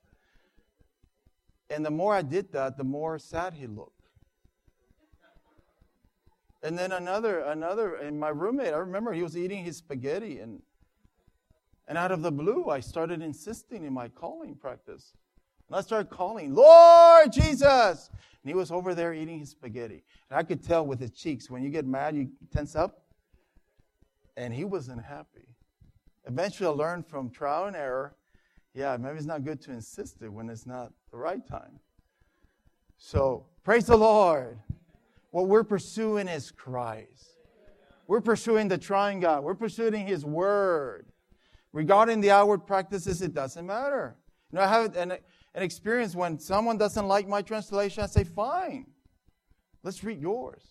[1.68, 3.95] And the more I did that, the more sad he looked.
[6.62, 10.62] And then another, another, and my roommate, I remember he was eating his spaghetti, and
[11.88, 15.12] and out of the blue, I started insisting in my calling practice.
[15.68, 18.10] And I started calling, Lord Jesus!
[18.10, 20.02] And he was over there eating his spaghetti.
[20.28, 23.04] And I could tell with his cheeks, when you get mad, you tense up.
[24.36, 25.46] And he wasn't happy.
[26.24, 28.16] Eventually, I learned from trial and error
[28.76, 31.80] yeah, maybe it's not good to insist it when it's not the right time.
[32.98, 34.58] So, praise the Lord.
[35.36, 37.36] What we're pursuing is Christ.
[38.06, 39.44] We're pursuing the triune God.
[39.44, 41.08] We're pursuing His Word.
[41.74, 44.16] Regarding the outward practices, it doesn't matter.
[44.50, 48.24] You know, I have an, an experience when someone doesn't like my translation, I say,
[48.24, 48.86] fine,
[49.82, 50.62] let's read yours.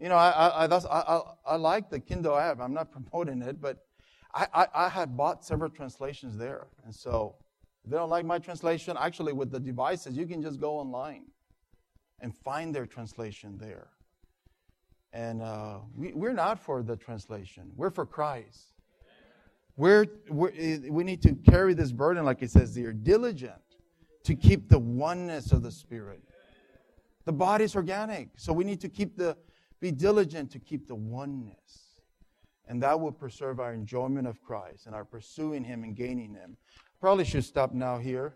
[0.00, 2.58] You know, I, I, I, I, I like the Kindle app.
[2.60, 3.86] I'm not promoting it, but
[4.34, 6.66] I, I, I had bought several translations there.
[6.84, 7.36] And so
[7.84, 11.26] if they don't like my translation, actually, with the devices, you can just go online
[12.20, 13.88] and find their translation there.
[15.12, 18.66] And uh, we, we're not for the translation, we're for Christ.
[19.76, 20.52] We're, we're,
[20.90, 23.62] we need to carry this burden, like it says here, diligent
[24.24, 26.22] to keep the oneness of the Spirit.
[27.24, 29.36] The body is organic, so we need to keep the,
[29.80, 31.96] be diligent to keep the oneness.
[32.66, 36.56] And that will preserve our enjoyment of Christ and our pursuing Him and gaining Him.
[37.00, 38.34] Probably should stop now here.